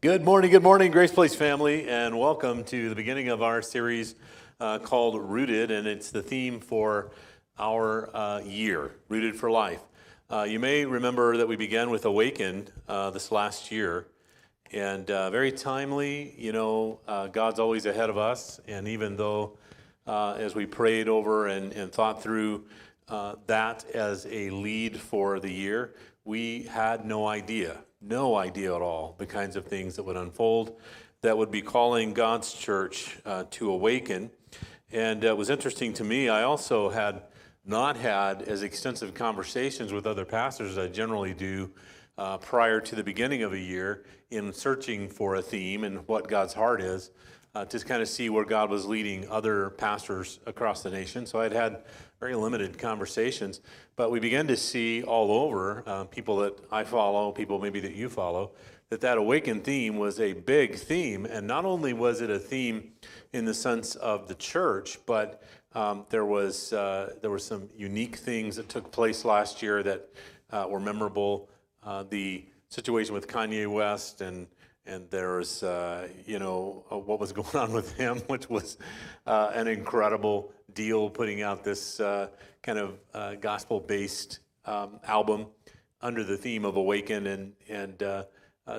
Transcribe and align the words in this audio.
Good 0.00 0.24
morning, 0.24 0.52
good 0.52 0.62
morning, 0.62 0.92
Grace 0.92 1.10
Place 1.10 1.34
family, 1.34 1.88
and 1.88 2.16
welcome 2.16 2.62
to 2.62 2.88
the 2.88 2.94
beginning 2.94 3.30
of 3.30 3.42
our 3.42 3.60
series 3.60 4.14
uh, 4.60 4.78
called 4.78 5.20
Rooted, 5.20 5.72
and 5.72 5.88
it's 5.88 6.12
the 6.12 6.22
theme 6.22 6.60
for 6.60 7.10
our 7.58 8.08
uh, 8.14 8.40
year, 8.42 8.92
Rooted 9.08 9.34
for 9.34 9.50
Life. 9.50 9.80
Uh, 10.30 10.46
you 10.48 10.60
may 10.60 10.84
remember 10.84 11.36
that 11.38 11.48
we 11.48 11.56
began 11.56 11.90
with 11.90 12.04
Awakened 12.04 12.70
uh, 12.86 13.10
this 13.10 13.32
last 13.32 13.72
year, 13.72 14.06
and 14.70 15.10
uh, 15.10 15.30
very 15.30 15.50
timely. 15.50 16.32
You 16.38 16.52
know, 16.52 17.00
uh, 17.08 17.26
God's 17.26 17.58
always 17.58 17.84
ahead 17.84 18.08
of 18.08 18.16
us, 18.16 18.60
and 18.68 18.86
even 18.86 19.16
though 19.16 19.58
as 20.06 20.54
we 20.54 20.64
prayed 20.64 21.08
over 21.08 21.48
and, 21.48 21.72
and 21.72 21.90
thought 21.90 22.22
through 22.22 22.66
that 23.08 23.84
as 23.92 24.28
a 24.30 24.50
lead 24.50 25.00
for 25.00 25.40
the 25.40 25.50
year, 25.50 25.96
we 26.24 26.62
had 26.62 27.04
no 27.04 27.26
idea 27.26 27.78
no 28.00 28.36
idea 28.36 28.74
at 28.74 28.82
all 28.82 29.14
the 29.18 29.26
kinds 29.26 29.56
of 29.56 29.66
things 29.66 29.96
that 29.96 30.02
would 30.04 30.16
unfold 30.16 30.78
that 31.22 31.36
would 31.36 31.50
be 31.50 31.62
calling 31.62 32.12
God's 32.12 32.52
church 32.52 33.18
uh, 33.24 33.44
to 33.50 33.70
awaken. 33.70 34.30
And 34.92 35.24
uh, 35.24 35.28
it 35.28 35.36
was 35.36 35.50
interesting 35.50 35.92
to 35.94 36.04
me, 36.04 36.28
I 36.28 36.44
also 36.44 36.90
had 36.90 37.22
not 37.66 37.96
had 37.96 38.42
as 38.42 38.62
extensive 38.62 39.14
conversations 39.14 39.92
with 39.92 40.06
other 40.06 40.24
pastors 40.24 40.72
as 40.72 40.78
I 40.78 40.86
generally 40.86 41.34
do 41.34 41.70
uh, 42.16 42.38
prior 42.38 42.80
to 42.80 42.94
the 42.94 43.04
beginning 43.04 43.42
of 43.42 43.52
a 43.52 43.58
year 43.58 44.04
in 44.30 44.52
searching 44.52 45.08
for 45.08 45.34
a 45.34 45.42
theme 45.42 45.84
and 45.84 46.06
what 46.06 46.28
God's 46.28 46.54
heart 46.54 46.80
is. 46.80 47.10
Uh, 47.58 47.64
to 47.64 47.76
kind 47.80 48.00
of 48.00 48.08
see 48.08 48.30
where 48.30 48.44
God 48.44 48.70
was 48.70 48.86
leading 48.86 49.28
other 49.28 49.70
pastors 49.70 50.38
across 50.46 50.84
the 50.84 50.90
nation. 50.90 51.26
So 51.26 51.40
I'd 51.40 51.50
had 51.50 51.82
very 52.20 52.36
limited 52.36 52.78
conversations. 52.78 53.62
But 53.96 54.12
we 54.12 54.20
began 54.20 54.46
to 54.46 54.56
see 54.56 55.02
all 55.02 55.32
over, 55.32 55.82
uh, 55.84 56.04
people 56.04 56.36
that 56.36 56.56
I 56.70 56.84
follow, 56.84 57.32
people 57.32 57.58
maybe 57.58 57.80
that 57.80 57.96
you 57.96 58.08
follow, 58.08 58.52
that 58.90 59.00
that 59.00 59.18
awakened 59.18 59.64
theme 59.64 59.96
was 59.96 60.20
a 60.20 60.34
big 60.34 60.76
theme. 60.76 61.26
And 61.26 61.48
not 61.48 61.64
only 61.64 61.92
was 61.92 62.20
it 62.20 62.30
a 62.30 62.38
theme 62.38 62.92
in 63.32 63.44
the 63.44 63.54
sense 63.54 63.96
of 63.96 64.28
the 64.28 64.36
church, 64.36 65.00
but 65.04 65.42
um, 65.74 66.06
there 66.10 66.26
was 66.26 66.72
uh, 66.72 67.14
there 67.20 67.30
were 67.30 67.40
some 67.40 67.68
unique 67.76 68.18
things 68.18 68.54
that 68.54 68.68
took 68.68 68.92
place 68.92 69.24
last 69.24 69.62
year 69.62 69.82
that 69.82 70.08
uh, 70.52 70.66
were 70.70 70.78
memorable. 70.78 71.48
Uh, 71.82 72.04
the 72.08 72.44
situation 72.68 73.14
with 73.14 73.26
Kanye 73.26 73.66
West 73.66 74.20
and 74.20 74.46
and 74.88 75.08
there's 75.10 75.62
uh, 75.62 76.08
you 76.26 76.38
know, 76.38 76.84
uh, 76.90 76.98
what 76.98 77.20
was 77.20 77.32
going 77.40 77.54
on 77.54 77.72
with 77.72 77.92
him, 77.94 78.18
which 78.26 78.48
was 78.48 78.78
uh, 79.26 79.52
an 79.54 79.68
incredible 79.68 80.52
deal, 80.74 81.10
putting 81.10 81.42
out 81.42 81.62
this 81.62 82.00
uh, 82.00 82.28
kind 82.62 82.78
of 82.78 82.98
uh, 83.14 83.34
gospel-based 83.36 84.40
um, 84.64 84.98
album 85.06 85.46
under 86.00 86.24
the 86.24 86.36
theme 86.36 86.64
of 86.64 86.76
Awaken 86.76 87.26
and 87.26 87.52
and 87.68 88.24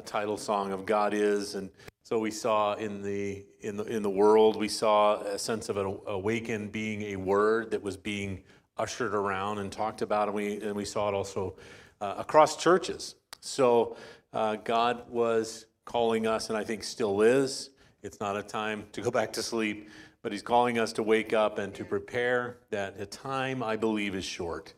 title 0.06 0.38
song 0.38 0.72
of 0.72 0.86
God 0.86 1.14
is, 1.14 1.56
and 1.56 1.70
so 2.04 2.20
we 2.20 2.32
saw 2.32 2.76
in 2.76 3.02
the 3.02 3.46
in 3.62 3.76
the 3.76 3.84
in 3.86 4.04
the 4.04 4.10
world, 4.10 4.56
we 4.56 4.68
saw 4.68 5.20
a 5.22 5.38
sense 5.38 5.70
of 5.70 5.78
an 5.78 5.98
awaken 6.08 6.70
being 6.70 7.02
a 7.04 7.16
word 7.16 7.72
that 7.72 7.82
was 7.82 7.98
being 7.98 8.44
ushered 8.78 9.14
around 9.14 9.58
and 9.58 9.72
talked 9.72 10.02
about, 10.02 10.28
and 10.28 10.36
we 10.36 10.62
and 10.62 10.76
we 10.76 10.86
saw 10.86 11.10
it 11.10 11.14
also 11.14 11.56
across 12.00 12.56
churches. 12.56 13.16
So 13.42 13.98
God 14.32 15.10
was 15.10 15.66
calling 15.90 16.28
us, 16.28 16.50
and 16.50 16.58
I 16.58 16.64
think 16.64 16.84
still 16.84 17.22
is. 17.22 17.72
It's 18.04 18.20
not 18.20 18.38
a 18.38 18.44
time 18.44 18.86
to 18.92 19.02
go 19.02 19.10
back 19.20 19.34
to 19.34 19.44
sleep, 19.44 19.90
but 20.22 20.32
He's 20.32 20.44
calling 20.44 20.78
us 20.78 20.94
to 20.94 21.04
wake 21.04 21.34
up 21.34 21.58
and 21.58 21.74
to 21.74 21.84
prepare 21.84 22.58
that 22.70 23.00
the 23.00 23.08
time, 23.08 23.64
I 23.64 23.76
believe, 23.76 24.14
is 24.14 24.24
short. 24.24 24.76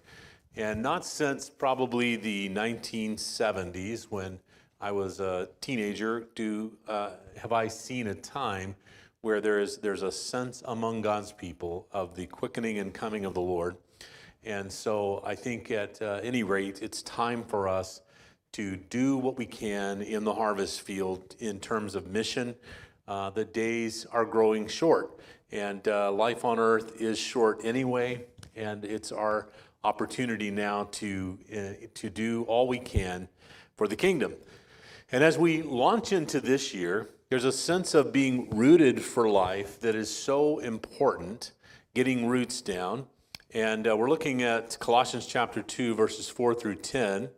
And 0.56 0.82
not 0.82 1.06
since 1.06 1.50
probably 1.50 2.16
the 2.16 2.50
1970s 2.50 4.06
when 4.06 4.40
I 4.80 4.92
was 4.94 5.20
a 5.20 5.50
teenager 5.60 6.28
do 6.34 6.72
uh, 6.88 7.12
have 7.36 7.52
I 7.52 7.68
seen 7.68 8.08
a 8.08 8.16
time 8.16 8.76
where 9.20 9.42
there 9.42 9.60
is 9.60 9.78
there's 9.78 10.04
a 10.04 10.12
sense 10.12 10.64
among 10.66 11.02
God's 11.02 11.34
people 11.34 11.88
of 11.92 12.16
the 12.16 12.26
quickening 12.26 12.80
and 12.80 12.94
coming 12.94 13.26
of 13.26 13.34
the 13.34 13.42
Lord. 13.42 13.76
And 14.44 14.72
so 14.72 15.22
I 15.26 15.36
think 15.36 15.72
at 15.72 16.02
uh, 16.02 16.22
any 16.24 16.44
rate, 16.44 16.82
it's 16.82 17.02
time 17.04 17.44
for 17.44 17.68
us 17.68 18.02
to 18.54 18.76
do 18.76 19.18
what 19.18 19.38
we 19.38 19.46
can 19.46 20.02
in 20.02 20.24
the 20.24 20.34
harvest 20.34 20.82
field 20.82 21.36
in 21.40 21.60
terms 21.60 21.96
of 21.96 22.08
mission. 22.08 22.56
Uh, 23.08 23.30
the 23.30 23.46
days 23.46 24.06
are 24.12 24.26
growing 24.26 24.68
short, 24.68 25.20
and 25.52 25.88
uh, 25.88 26.12
life 26.12 26.44
on 26.44 26.60
earth 26.60 27.02
is 27.02 27.18
short 27.18 27.60
anyway, 27.64 28.24
and 28.56 28.84
it's 28.86 29.12
our 29.12 29.50
opportunity 29.84 30.52
now 30.52 30.88
to, 30.92 31.40
uh, 31.52 31.88
to 31.94 32.10
do 32.10 32.44
all 32.44 32.68
we 32.68 32.78
can 32.78 33.28
for 33.76 33.88
the 33.88 33.96
kingdom. 33.96 34.34
And 35.12 35.24
as 35.24 35.38
we 35.38 35.62
launch 35.62 36.14
into 36.14 36.40
this 36.40 36.74
year, 36.74 37.10
there's 37.30 37.46
a 37.46 37.52
sense 37.52 37.94
of 37.94 38.12
being 38.12 38.50
rooted 38.50 39.02
for 39.02 39.30
life 39.30 39.80
that 39.80 39.96
is 39.96 40.14
so 40.14 40.60
important, 40.60 41.54
getting 41.94 42.28
roots 42.28 42.62
down. 42.62 43.06
And 43.54 43.88
uh, 43.88 43.98
we're 43.98 44.10
looking 44.10 44.44
at 44.44 44.78
Colossians 44.80 45.26
chapter 45.26 45.62
2, 45.62 45.96
verses 45.96 46.30
4 46.30 46.54
through 46.54 46.76
10. 46.76 47.30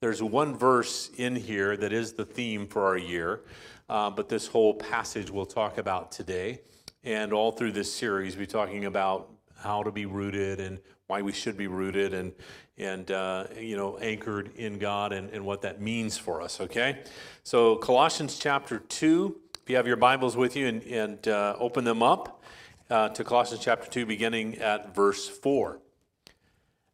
There's 0.00 0.22
one 0.22 0.56
verse 0.56 1.10
in 1.18 1.36
here 1.36 1.76
that 1.76 1.92
is 1.92 2.14
the 2.14 2.24
theme 2.24 2.66
for 2.66 2.86
our 2.86 2.96
year, 2.96 3.42
uh, 3.90 4.08
but 4.08 4.30
this 4.30 4.46
whole 4.46 4.72
passage 4.72 5.30
we'll 5.30 5.44
talk 5.44 5.76
about 5.76 6.10
today. 6.10 6.62
And 7.04 7.34
all 7.34 7.52
through 7.52 7.72
this 7.72 7.92
series, 7.92 8.34
we're 8.34 8.46
talking 8.46 8.86
about 8.86 9.28
how 9.58 9.82
to 9.82 9.92
be 9.92 10.06
rooted 10.06 10.58
and 10.58 10.80
why 11.08 11.20
we 11.20 11.32
should 11.32 11.58
be 11.58 11.66
rooted 11.66 12.14
and, 12.14 12.32
and 12.78 13.10
uh, 13.10 13.44
you 13.58 13.76
know, 13.76 13.98
anchored 13.98 14.52
in 14.56 14.78
God 14.78 15.12
and, 15.12 15.28
and 15.34 15.44
what 15.44 15.60
that 15.60 15.82
means 15.82 16.16
for 16.16 16.40
us, 16.40 16.62
okay? 16.62 17.00
So, 17.42 17.76
Colossians 17.76 18.38
chapter 18.38 18.78
2, 18.78 19.36
if 19.62 19.68
you 19.68 19.76
have 19.76 19.86
your 19.86 19.96
Bibles 19.96 20.34
with 20.34 20.56
you 20.56 20.66
and, 20.66 20.82
and 20.84 21.28
uh, 21.28 21.56
open 21.58 21.84
them 21.84 22.02
up 22.02 22.42
uh, 22.88 23.10
to 23.10 23.22
Colossians 23.22 23.62
chapter 23.62 23.90
2, 23.90 24.06
beginning 24.06 24.56
at 24.60 24.94
verse 24.94 25.28
4. 25.28 25.78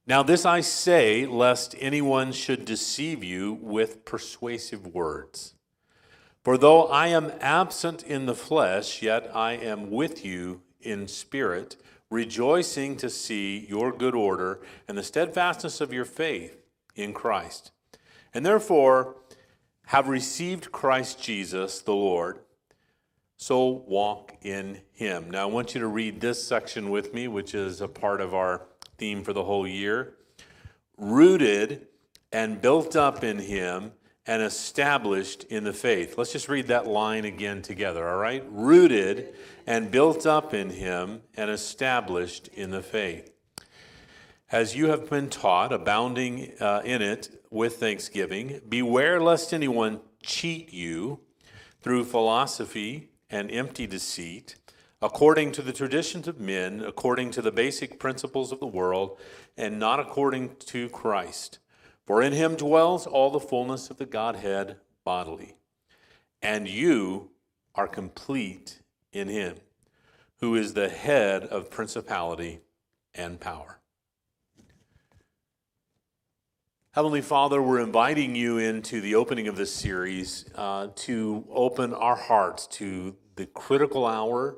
Now, 0.09 0.22
this 0.22 0.47
I 0.47 0.61
say, 0.61 1.27
lest 1.27 1.75
anyone 1.81 2.31
should 2.31 2.65
deceive 2.65 3.25
you 3.25 3.55
with 3.55 4.05
persuasive 4.05 4.87
words. 4.87 5.55
For 6.44 6.56
though 6.56 6.84
I 6.84 7.09
am 7.09 7.33
absent 7.41 8.05
in 8.05 8.27
the 8.27 8.34
flesh, 8.34 9.03
yet 9.03 9.28
I 9.34 9.55
am 9.55 9.91
with 9.91 10.25
you 10.25 10.62
in 10.81 11.09
spirit, 11.09 11.77
rejoicing 12.09 12.97
to 12.99 13.11
see 13.11 13.67
your 13.69 13.91
good 13.91 14.15
order 14.15 14.61
and 14.87 14.97
the 14.97 15.03
steadfastness 15.03 15.81
of 15.81 15.93
your 15.93 16.05
faith 16.05 16.56
in 16.94 17.12
Christ. 17.12 17.73
And 18.33 18.47
therefore, 18.47 19.17
have 19.87 20.06
received 20.06 20.71
Christ 20.71 21.21
Jesus 21.21 21.81
the 21.81 21.94
Lord, 21.94 22.38
so 23.37 23.67
walk 23.67 24.37
in 24.43 24.83
him. 24.93 25.31
Now, 25.31 25.43
I 25.43 25.50
want 25.50 25.75
you 25.75 25.81
to 25.81 25.88
read 25.88 26.21
this 26.21 26.47
section 26.47 26.91
with 26.91 27.12
me, 27.12 27.27
which 27.27 27.56
is 27.56 27.81
a 27.81 27.88
part 27.88 28.21
of 28.21 28.34
our 28.34 28.62
theme 28.98 29.22
for 29.22 29.32
the 29.32 29.44
whole 29.44 29.66
year. 29.66 30.14
Rooted 30.96 31.86
and 32.32 32.60
built 32.60 32.96
up 32.96 33.22
in 33.22 33.38
Him 33.38 33.92
and 34.26 34.42
established 34.42 35.44
in 35.44 35.64
the 35.64 35.72
faith. 35.72 36.18
Let's 36.18 36.32
just 36.32 36.48
read 36.48 36.66
that 36.66 36.86
line 36.86 37.24
again 37.24 37.62
together, 37.62 38.08
all 38.08 38.16
right? 38.16 38.44
Rooted 38.48 39.34
and 39.66 39.90
built 39.90 40.26
up 40.26 40.52
in 40.52 40.70
Him 40.70 41.22
and 41.34 41.50
established 41.50 42.48
in 42.48 42.70
the 42.70 42.82
faith. 42.82 43.30
As 44.50 44.76
you 44.76 44.88
have 44.88 45.10
been 45.10 45.28
taught, 45.28 45.72
abounding 45.72 46.52
uh, 46.60 46.82
in 46.84 47.02
it 47.02 47.42
with 47.50 47.76
thanksgiving, 47.78 48.60
beware 48.68 49.20
lest 49.20 49.52
anyone 49.52 50.00
cheat 50.22 50.72
you 50.72 51.20
through 51.80 52.04
philosophy 52.04 53.10
and 53.30 53.50
empty 53.50 53.86
deceit 53.86 54.56
according 55.02 55.52
to 55.52 55.62
the 55.62 55.72
traditions 55.72 56.26
of 56.26 56.40
men, 56.40 56.80
according 56.80 57.30
to 57.30 57.42
the 57.42 57.52
basic 57.52 57.98
principles 57.98 58.52
of 58.52 58.60
the 58.60 58.66
world, 58.66 59.18
and 59.56 59.78
not 59.78 60.00
according 60.00 60.56
to 60.56 60.88
Christ. 60.88 61.58
For 62.06 62.22
in 62.22 62.32
him 62.32 62.54
dwells 62.54 63.06
all 63.06 63.30
the 63.30 63.40
fullness 63.40 63.90
of 63.90 63.98
the 63.98 64.06
Godhead 64.06 64.76
bodily. 65.04 65.56
And 66.40 66.69
you 66.69 67.31
are 67.75 67.88
complete 67.88 68.81
in 69.12 69.28
him, 69.28 69.56
who 70.40 70.54
is 70.54 70.75
the 70.75 70.88
head 70.88 71.44
of 71.44 71.70
principality 71.70 72.60
and 73.14 73.40
power. 73.40 73.81
Heavenly 76.92 77.20
Father, 77.20 77.60
we're 77.60 77.81
inviting 77.81 78.34
you 78.34 78.56
into 78.56 79.02
the 79.02 79.16
opening 79.16 79.49
of 79.49 79.56
this 79.56 79.75
series 79.75 80.46
uh, 80.54 80.88
to 80.94 81.46
open 81.50 81.92
our 81.92 82.16
hearts 82.16 82.66
to 82.69 83.14
the 83.34 83.44
critical 83.44 84.06
hour 84.06 84.56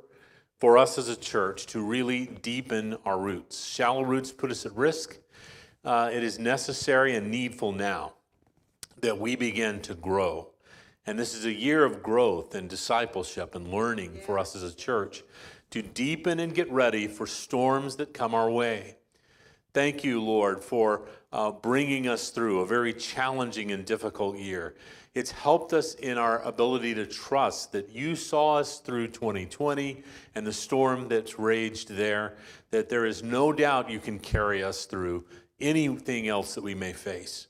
for 0.58 0.76
us 0.76 0.98
as 0.98 1.08
a 1.08 1.16
church 1.16 1.66
to 1.66 1.80
really 1.80 2.26
deepen 2.26 2.96
our 3.04 3.18
roots. 3.18 3.66
Shallow 3.66 4.02
roots 4.02 4.32
put 4.32 4.50
us 4.50 4.66
at 4.66 4.74
risk. 4.74 5.18
Uh, 5.84 6.10
it 6.12 6.22
is 6.22 6.38
necessary 6.38 7.14
and 7.14 7.30
needful 7.30 7.72
now 7.72 8.14
that 9.00 9.18
we 9.18 9.36
begin 9.36 9.80
to 9.82 9.94
grow. 9.94 10.48
And 11.06 11.18
this 11.18 11.34
is 11.34 11.44
a 11.44 11.52
year 11.52 11.84
of 11.84 12.02
growth 12.02 12.54
and 12.54 12.68
discipleship 12.68 13.54
and 13.54 13.68
learning 13.68 14.20
for 14.26 14.38
us 14.38 14.56
as 14.56 14.62
a 14.62 14.74
church 14.74 15.22
to 15.70 15.80
deepen 15.80 16.40
and 16.40 16.54
get 16.54 16.70
ready 16.70 17.06
for 17.06 17.26
storms 17.26 17.96
that 17.96 18.12
come 18.12 18.34
our 18.34 18.50
way. 18.50 18.96
Thank 19.72 20.02
you, 20.02 20.22
Lord, 20.22 20.62
for 20.62 21.06
uh, 21.32 21.50
bringing 21.50 22.08
us 22.08 22.30
through 22.30 22.60
a 22.60 22.66
very 22.66 22.92
challenging 22.92 23.70
and 23.70 23.84
difficult 23.84 24.36
year. 24.36 24.74
It's 25.14 25.30
helped 25.30 25.72
us 25.72 25.94
in 25.94 26.16
our 26.16 26.40
ability 26.42 26.94
to 26.94 27.06
trust 27.06 27.72
that 27.72 27.90
you 27.90 28.14
saw 28.14 28.56
us 28.56 28.78
through 28.78 29.08
2020 29.08 30.02
and 30.34 30.46
the 30.46 30.52
storm 30.52 31.08
that's 31.08 31.38
raged 31.38 31.90
there, 31.90 32.36
that 32.70 32.88
there 32.88 33.04
is 33.04 33.22
no 33.22 33.52
doubt 33.52 33.90
you 33.90 33.98
can 33.98 34.18
carry 34.18 34.62
us 34.62 34.84
through 34.84 35.24
anything 35.60 36.28
else 36.28 36.54
that 36.54 36.62
we 36.62 36.74
may 36.74 36.92
face. 36.92 37.48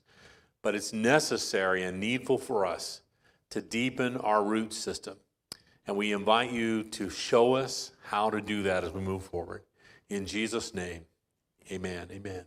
But 0.63 0.75
it's 0.75 0.93
necessary 0.93 1.83
and 1.83 2.01
needful 2.01 2.39
for 2.39 2.65
us 2.67 3.03
to 3.51 3.61
deepen 3.61 4.17
our 4.17 4.43
root 4.43 4.73
system. 4.73 5.17
And 5.87 5.97
we 5.97 6.13
invite 6.13 6.53
you 6.53 6.85
to 6.85 7.09
show 7.09 7.55
us 7.55 7.93
how 8.05 8.31
to 8.31 8.41
do 8.41 8.63
that 8.65 8.85
as 8.85 8.93
we 8.93 9.01
move 9.01 9.25
forward. 9.25 9.63
In 10.11 10.27
Jesus' 10.27 10.75
name, 10.75 11.05
amen. 11.71 12.09
Amen. 12.11 12.45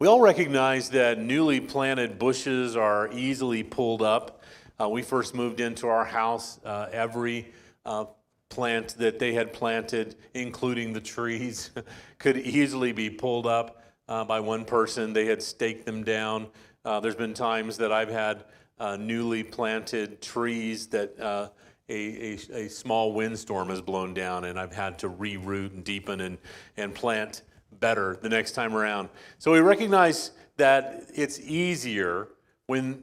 We 0.00 0.08
all 0.08 0.20
recognize 0.20 0.90
that 0.90 1.20
newly 1.20 1.60
planted 1.60 2.18
bushes 2.18 2.74
are 2.74 3.08
easily 3.12 3.62
pulled 3.62 4.02
up. 4.02 4.42
Uh, 4.80 4.88
we 4.88 5.02
first 5.02 5.36
moved 5.36 5.60
into 5.60 5.86
our 5.86 6.04
house, 6.04 6.58
uh, 6.64 6.88
every 6.90 7.52
uh, 7.86 8.06
plant 8.48 8.96
that 8.98 9.20
they 9.20 9.34
had 9.34 9.52
planted, 9.52 10.16
including 10.34 10.94
the 10.94 11.00
trees, 11.00 11.70
could 12.18 12.36
easily 12.36 12.90
be 12.90 13.08
pulled 13.08 13.46
up 13.46 13.84
uh, 14.08 14.24
by 14.24 14.40
one 14.40 14.64
person. 14.64 15.12
They 15.12 15.26
had 15.26 15.40
staked 15.40 15.86
them 15.86 16.02
down. 16.02 16.48
Uh, 16.84 16.98
there's 16.98 17.14
been 17.14 17.32
times 17.32 17.76
that 17.76 17.92
I've 17.92 18.10
had 18.10 18.46
uh, 18.80 18.96
newly 18.96 19.44
planted 19.44 20.20
trees 20.20 20.88
that 20.88 21.16
a, 21.20 21.52
a, 21.88 22.38
a, 22.52 22.68
small 22.68 23.12
windstorm 23.12 23.68
has 23.68 23.80
blown 23.80 24.12
down, 24.12 24.42
and 24.46 24.58
I've 24.58 24.74
had 24.74 24.98
to 24.98 25.08
reroot 25.08 25.72
and 25.72 25.84
deepen 25.84 26.20
and, 26.20 26.38
and 26.76 26.92
plant 26.92 27.42
better 27.80 28.18
the 28.22 28.28
next 28.28 28.52
time 28.52 28.74
around. 28.74 29.08
So 29.38 29.52
we 29.52 29.60
recognize 29.60 30.32
that 30.56 31.04
it's 31.14 31.40
easier 31.40 32.28
when 32.66 33.02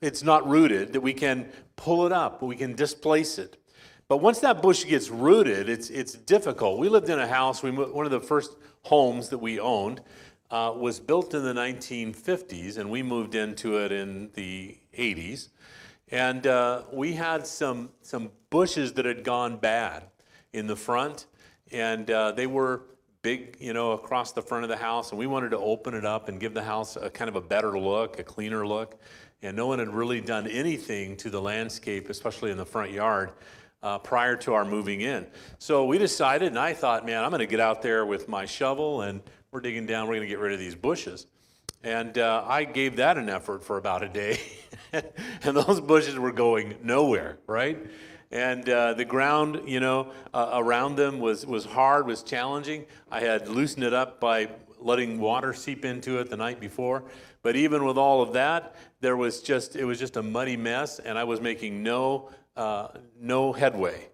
it's 0.00 0.22
not 0.22 0.46
rooted, 0.48 0.92
that 0.92 1.00
we 1.00 1.14
can 1.14 1.50
pull 1.76 2.06
it 2.06 2.12
up, 2.12 2.42
we 2.42 2.56
can 2.56 2.74
displace 2.74 3.38
it. 3.38 3.56
But 4.06 4.18
once 4.18 4.38
that 4.40 4.60
bush 4.60 4.84
gets 4.84 5.08
rooted, 5.08 5.68
it's, 5.68 5.88
it's 5.88 6.12
difficult. 6.12 6.78
We 6.78 6.88
lived 6.88 7.08
in 7.08 7.18
a 7.18 7.26
house, 7.26 7.62
we, 7.62 7.70
one 7.70 8.04
of 8.04 8.12
the 8.12 8.20
first 8.20 8.56
homes 8.82 9.30
that 9.30 9.38
we 9.38 9.58
owned 9.58 10.02
uh, 10.50 10.72
was 10.76 11.00
built 11.00 11.32
in 11.34 11.42
the 11.42 11.54
1950s, 11.54 12.76
and 12.76 12.90
we 12.90 13.02
moved 13.02 13.34
into 13.34 13.78
it 13.78 13.92
in 13.92 14.30
the 14.34 14.76
80s. 14.96 15.48
And 16.10 16.46
uh, 16.46 16.82
we 16.92 17.14
had 17.14 17.46
some, 17.46 17.88
some 18.02 18.30
bushes 18.50 18.92
that 18.92 19.06
had 19.06 19.24
gone 19.24 19.56
bad 19.56 20.04
in 20.52 20.66
the 20.66 20.76
front, 20.76 21.26
and 21.72 22.10
uh, 22.10 22.32
they 22.32 22.46
were 22.46 22.82
big, 23.24 23.56
you 23.58 23.72
know, 23.72 23.92
across 23.92 24.32
the 24.32 24.42
front 24.42 24.62
of 24.62 24.68
the 24.68 24.76
house, 24.76 25.10
and 25.10 25.18
we 25.18 25.26
wanted 25.26 25.48
to 25.48 25.58
open 25.58 25.94
it 25.94 26.04
up 26.04 26.28
and 26.28 26.38
give 26.38 26.54
the 26.54 26.62
house 26.62 26.94
a 26.94 27.08
kind 27.08 27.28
of 27.28 27.34
a 27.34 27.40
better 27.40 27.76
look, 27.76 28.20
a 28.20 28.22
cleaner 28.22 28.64
look. 28.64 29.00
And 29.42 29.56
no 29.56 29.66
one 29.66 29.78
had 29.78 29.88
really 29.88 30.20
done 30.20 30.46
anything 30.46 31.16
to 31.16 31.30
the 31.30 31.40
landscape, 31.40 32.10
especially 32.10 32.50
in 32.50 32.58
the 32.58 32.66
front 32.66 32.92
yard, 32.92 33.32
uh, 33.82 33.98
prior 33.98 34.36
to 34.36 34.52
our 34.52 34.64
moving 34.64 35.00
in. 35.00 35.26
So 35.58 35.86
we 35.86 35.98
decided, 35.98 36.48
and 36.48 36.58
I 36.58 36.74
thought, 36.74 37.04
man, 37.04 37.24
I'm 37.24 37.30
going 37.30 37.40
to 37.40 37.46
get 37.46 37.60
out 37.60 37.82
there 37.82 38.06
with 38.06 38.28
my 38.28 38.44
shovel, 38.44 39.00
and 39.00 39.22
we're 39.50 39.60
digging 39.60 39.86
down. 39.86 40.06
We're 40.06 40.16
going 40.16 40.28
to 40.28 40.34
get 40.34 40.38
rid 40.38 40.52
of 40.52 40.58
these 40.58 40.74
bushes. 40.74 41.26
And 41.82 42.18
uh, 42.18 42.44
I 42.46 42.64
gave 42.64 42.96
that 42.96 43.16
an 43.16 43.30
effort 43.30 43.64
for 43.64 43.78
about 43.78 44.02
a 44.02 44.08
day, 44.08 44.38
and 44.92 45.56
those 45.56 45.80
bushes 45.80 46.18
were 46.18 46.32
going 46.32 46.76
nowhere, 46.82 47.38
right? 47.46 47.78
And 48.34 48.68
uh, 48.68 48.94
the 48.94 49.04
ground, 49.04 49.62
you 49.64 49.78
know, 49.78 50.10
uh, 50.34 50.50
around 50.54 50.96
them 50.96 51.20
was, 51.20 51.46
was 51.46 51.64
hard, 51.64 52.04
was 52.04 52.24
challenging. 52.24 52.84
I 53.08 53.20
had 53.20 53.46
loosened 53.46 53.84
it 53.84 53.94
up 53.94 54.18
by 54.18 54.48
letting 54.80 55.20
water 55.20 55.54
seep 55.54 55.84
into 55.84 56.18
it 56.18 56.30
the 56.30 56.36
night 56.36 56.58
before. 56.58 57.04
But 57.42 57.54
even 57.54 57.84
with 57.84 57.96
all 57.96 58.22
of 58.22 58.32
that, 58.32 58.74
there 59.00 59.16
was 59.16 59.40
just 59.40 59.76
it 59.76 59.84
was 59.84 60.00
just 60.00 60.16
a 60.16 60.22
muddy 60.22 60.56
mess, 60.56 60.98
and 60.98 61.16
I 61.16 61.24
was 61.24 61.40
making 61.40 61.82
no 61.84 62.30
uh, 62.56 62.88
no 63.20 63.52
headway. 63.52 64.08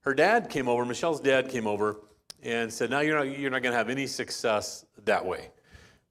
Her 0.00 0.12
dad 0.12 0.50
came 0.50 0.68
over. 0.68 0.84
Michelle's 0.84 1.20
dad 1.20 1.48
came 1.48 1.66
over 1.66 1.96
and 2.42 2.70
said, 2.70 2.90
"Now 2.90 3.00
you're 3.00 3.16
not 3.16 3.38
you're 3.38 3.50
not 3.50 3.62
going 3.62 3.72
to 3.72 3.78
have 3.78 3.88
any 3.88 4.06
success 4.06 4.84
that 5.04 5.24
way." 5.24 5.50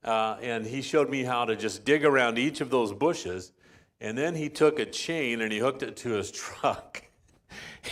Uh, 0.04 0.38
and 0.42 0.66
he 0.66 0.82
showed 0.82 1.12
me 1.12 1.24
how 1.24 1.46
to 1.46 1.56
just 1.56 1.86
dig 1.86 2.06
around 2.06 2.40
each 2.40 2.60
of 2.60 2.72
those 2.72 2.92
bushes, 2.92 3.52
and 4.00 4.18
then 4.18 4.34
he 4.34 4.50
took 4.50 4.80
a 4.80 4.86
chain 4.86 5.42
and 5.42 5.52
he 5.52 5.60
hooked 5.60 5.84
it 5.84 5.96
to 5.98 6.10
his 6.12 6.32
truck 6.32 7.04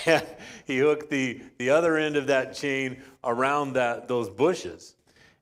he 0.66 0.78
hooked 0.78 1.10
the, 1.10 1.42
the 1.58 1.70
other 1.70 1.98
end 1.98 2.16
of 2.16 2.28
that 2.28 2.54
chain 2.54 3.02
around 3.24 3.74
that, 3.74 4.08
those 4.08 4.30
bushes. 4.30 4.96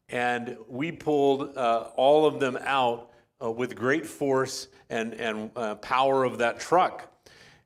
And 0.10 0.58
we 0.68 0.92
pulled 0.92 1.58
uh, 1.58 1.90
all 1.96 2.26
of 2.26 2.40
them 2.40 2.58
out 2.62 3.12
uh, 3.42 3.52
with 3.52 3.76
great 3.76 4.06
force 4.06 4.68
and, 4.90 5.14
and 5.14 5.52
uh, 5.56 5.76
power 5.76 6.24
of 6.24 6.38
that 6.38 6.60
truck. 6.60 7.12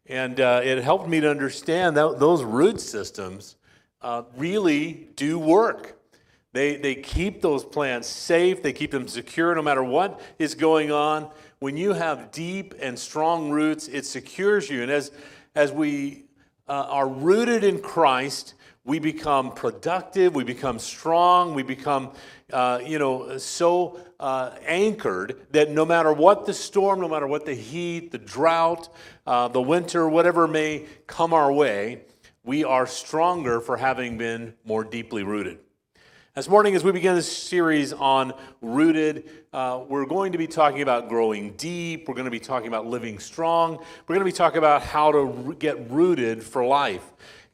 And 0.07 0.39
uh, 0.39 0.62
it 0.63 0.83
helped 0.83 1.07
me 1.07 1.19
to 1.21 1.30
understand 1.30 1.95
that 1.98 2.19
those 2.19 2.44
root 2.44 2.81
systems 2.81 3.56
uh, 4.01 4.24
really 4.36 5.09
do 5.15 5.38
work. 5.38 5.97
They, 6.54 6.75
they 6.75 6.95
keep 6.95 7.42
those 7.42 7.63
plants 7.63 8.07
safe, 8.07 8.62
they 8.62 8.74
keep 8.74 8.92
them 8.92 9.07
secure 9.07 9.56
no 9.56 9.62
matter 9.62 9.83
what 9.83 10.19
is 10.38 10.56
going 10.56 10.92
on. 10.92 11.30
When 11.59 11.77
you 11.77 11.94
have 11.94 12.31
deep 12.31 12.74
and 12.81 12.97
strong 12.97 13.51
roots, 13.51 13.88
it 13.88 14.06
secures 14.06 14.69
you. 14.69 14.81
And 14.81 14.92
as, 14.92 15.12
as 15.56 15.71
we 15.71 16.25
uh, 16.71 16.88
are 16.88 17.09
rooted 17.09 17.65
in 17.65 17.81
Christ, 17.81 18.53
we 18.85 18.97
become 18.97 19.51
productive, 19.51 20.33
we 20.33 20.45
become 20.45 20.79
strong, 20.79 21.53
we 21.53 21.63
become, 21.63 22.12
uh, 22.53 22.79
you 22.81 22.97
know, 22.97 23.38
so 23.38 24.00
uh, 24.21 24.51
anchored 24.65 25.35
that 25.51 25.69
no 25.69 25.83
matter 25.83 26.13
what 26.13 26.45
the 26.45 26.53
storm, 26.53 27.01
no 27.01 27.09
matter 27.09 27.27
what 27.27 27.45
the 27.45 27.53
heat, 27.53 28.12
the 28.12 28.18
drought, 28.18 28.88
uh, 29.27 29.50
the 29.50 29.62
winter, 29.62 30.07
whatever 30.07 30.47
may 30.47 30.85
come 31.07 31.33
our 31.33 31.51
way, 31.51 32.03
we 32.45 32.63
are 32.63 32.88
stronger 32.88 33.59
for 33.59 33.75
having 33.75 34.18
been 34.18 34.53
more 34.63 34.85
deeply 34.85 35.23
rooted. 35.23 35.59
This 36.33 36.48
morning, 36.48 36.75
as 36.75 36.83
we 36.86 36.94
begin 36.94 37.16
this 37.16 37.30
series 37.30 37.92
on 37.92 38.31
Rooted, 38.62 39.30
uh, 39.51 39.81
we're 39.86 40.06
going 40.06 40.31
to 40.31 40.38
be 40.38 40.48
talking 40.48 40.81
about 40.81 41.10
growing 41.10 41.51
deep. 41.57 42.07
We're 42.07 42.13
going 42.13 42.24
to 42.24 42.31
be 42.31 42.39
talking 42.39 42.69
about 42.69 42.88
living 42.88 43.19
strong. 43.19 43.75
We're 44.07 44.16
going 44.16 44.19
to 44.19 44.24
be 44.24 44.31
talking 44.31 44.60
about 44.60 44.81
how 44.81 45.12
to 45.12 45.57
get 45.60 45.92
rooted 45.92 46.42
for 46.42 46.66
life 46.66 47.04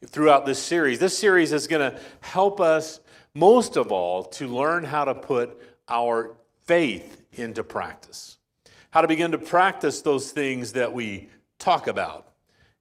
throughout 0.06 0.46
this 0.46 0.60
series. 0.60 1.00
This 1.00 1.18
series 1.18 1.52
is 1.52 1.66
going 1.66 1.90
to 1.90 1.98
help 2.20 2.60
us, 2.60 3.00
most 3.34 3.76
of 3.76 3.90
all, 3.90 4.22
to 4.22 4.46
learn 4.46 4.84
how 4.84 5.06
to 5.06 5.14
put 5.16 5.60
our 5.88 6.36
faith 6.62 7.20
into 7.32 7.64
practice, 7.64 8.38
how 8.92 9.00
to 9.00 9.08
begin 9.08 9.32
to 9.32 9.38
practice 9.38 10.02
those 10.02 10.30
things 10.30 10.74
that 10.74 10.92
we 10.92 11.30
talk 11.58 11.88
about 11.88 12.28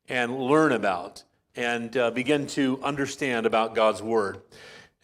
and 0.08 0.38
learn 0.38 0.74
about 0.74 1.24
and 1.56 1.98
uh, 1.98 2.12
begin 2.12 2.46
to 2.46 2.80
understand 2.84 3.48
about 3.48 3.74
God's 3.74 4.04
Word. 4.04 4.42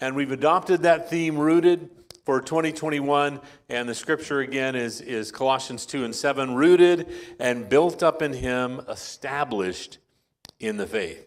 And 0.04 0.18
we've 0.18 0.34
adopted 0.34 0.82
that 0.82 1.10
theme, 1.10 1.38
rooted, 1.38 1.90
for 2.26 2.42
2021. 2.42 3.40
And 3.70 3.88
the 3.88 3.96
scripture 3.96 4.42
again 4.42 4.76
is, 4.76 5.00
is 5.00 5.32
Colossians 5.32 5.86
2 5.86 6.04
and 6.04 6.14
7 6.14 6.56
rooted 6.56 7.08
and 7.40 7.70
built 7.70 8.04
up 8.04 8.22
in 8.22 8.34
Him, 8.34 8.82
established 8.90 10.00
in 10.60 10.76
the 10.76 10.86
faith. 10.86 11.26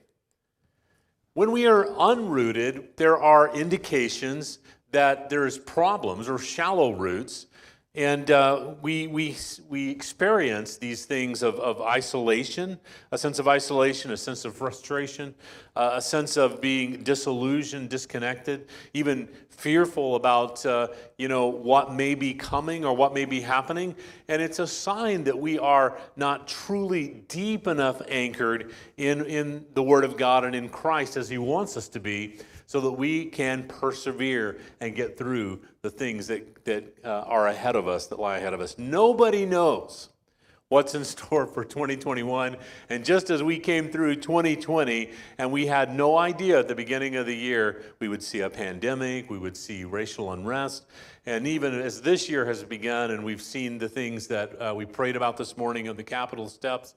When 1.32 1.52
we 1.52 1.66
are 1.66 1.86
unrooted, 1.86 2.96
there 2.96 3.16
are 3.16 3.50
indications 3.56 4.58
that 4.90 5.30
there's 5.30 5.56
problems 5.56 6.28
or 6.28 6.36
shallow 6.36 6.92
roots 6.92 7.46
and 7.96 8.30
uh, 8.30 8.74
we, 8.82 9.06
we, 9.06 9.34
we 9.70 9.88
experience 9.88 10.76
these 10.76 11.06
things 11.06 11.42
of, 11.42 11.58
of 11.58 11.80
isolation, 11.80 12.78
a 13.10 13.16
sense 13.16 13.38
of 13.38 13.48
isolation, 13.48 14.12
a 14.12 14.18
sense 14.18 14.44
of 14.44 14.54
frustration, 14.54 15.34
uh, 15.74 15.92
a 15.94 16.02
sense 16.02 16.36
of 16.36 16.60
being 16.60 17.02
disillusioned, 17.02 17.88
disconnected, 17.88 18.68
even 18.92 19.26
fearful 19.48 20.14
about 20.14 20.64
uh, 20.66 20.88
you 21.16 21.28
know, 21.28 21.46
what 21.46 21.94
may 21.94 22.14
be 22.14 22.34
coming 22.34 22.84
or 22.84 22.94
what 22.94 23.14
may 23.14 23.24
be 23.24 23.40
happening. 23.40 23.96
And 24.28 24.42
it's 24.42 24.58
a 24.58 24.66
sign 24.66 25.24
that 25.24 25.38
we 25.38 25.58
are 25.58 25.98
not 26.16 26.46
truly 26.46 27.22
deep 27.28 27.66
enough 27.66 28.02
anchored 28.08 28.74
in, 28.98 29.24
in 29.24 29.64
the 29.72 29.82
Word 29.82 30.04
of 30.04 30.18
God 30.18 30.44
and 30.44 30.54
in 30.54 30.68
Christ 30.68 31.16
as 31.16 31.30
He 31.30 31.38
wants 31.38 31.78
us 31.78 31.88
to 31.88 32.00
be 32.00 32.40
so 32.66 32.80
that 32.80 32.92
we 32.92 33.26
can 33.26 33.64
persevere 33.64 34.58
and 34.80 34.94
get 34.94 35.16
through 35.16 35.60
the 35.82 35.90
things 35.90 36.26
that, 36.26 36.64
that 36.64 36.84
uh, 37.04 37.08
are 37.26 37.48
ahead 37.48 37.76
of 37.76 37.88
us, 37.88 38.06
that 38.08 38.18
lie 38.18 38.38
ahead 38.38 38.52
of 38.52 38.60
us. 38.60 38.76
Nobody 38.76 39.46
knows 39.46 40.08
what's 40.68 40.96
in 40.96 41.04
store 41.04 41.46
for 41.46 41.64
2021. 41.64 42.56
And 42.90 43.04
just 43.04 43.30
as 43.30 43.42
we 43.42 43.58
came 43.58 43.90
through 43.90 44.16
2020 44.16 45.10
and 45.38 45.52
we 45.52 45.66
had 45.66 45.94
no 45.94 46.18
idea 46.18 46.58
at 46.58 46.68
the 46.68 46.74
beginning 46.74 47.16
of 47.16 47.26
the 47.26 47.36
year 47.36 47.84
we 48.00 48.08
would 48.08 48.22
see 48.22 48.40
a 48.40 48.50
pandemic, 48.50 49.30
we 49.30 49.38
would 49.38 49.56
see 49.56 49.84
racial 49.84 50.32
unrest. 50.32 50.86
And 51.24 51.46
even 51.46 51.80
as 51.80 52.02
this 52.02 52.28
year 52.28 52.44
has 52.46 52.64
begun 52.64 53.12
and 53.12 53.24
we've 53.24 53.42
seen 53.42 53.78
the 53.78 53.88
things 53.88 54.26
that 54.26 54.60
uh, 54.60 54.74
we 54.74 54.84
prayed 54.84 55.16
about 55.16 55.36
this 55.36 55.56
morning 55.56 55.88
on 55.88 55.96
the 55.96 56.04
Capitol 56.04 56.48
steps 56.48 56.94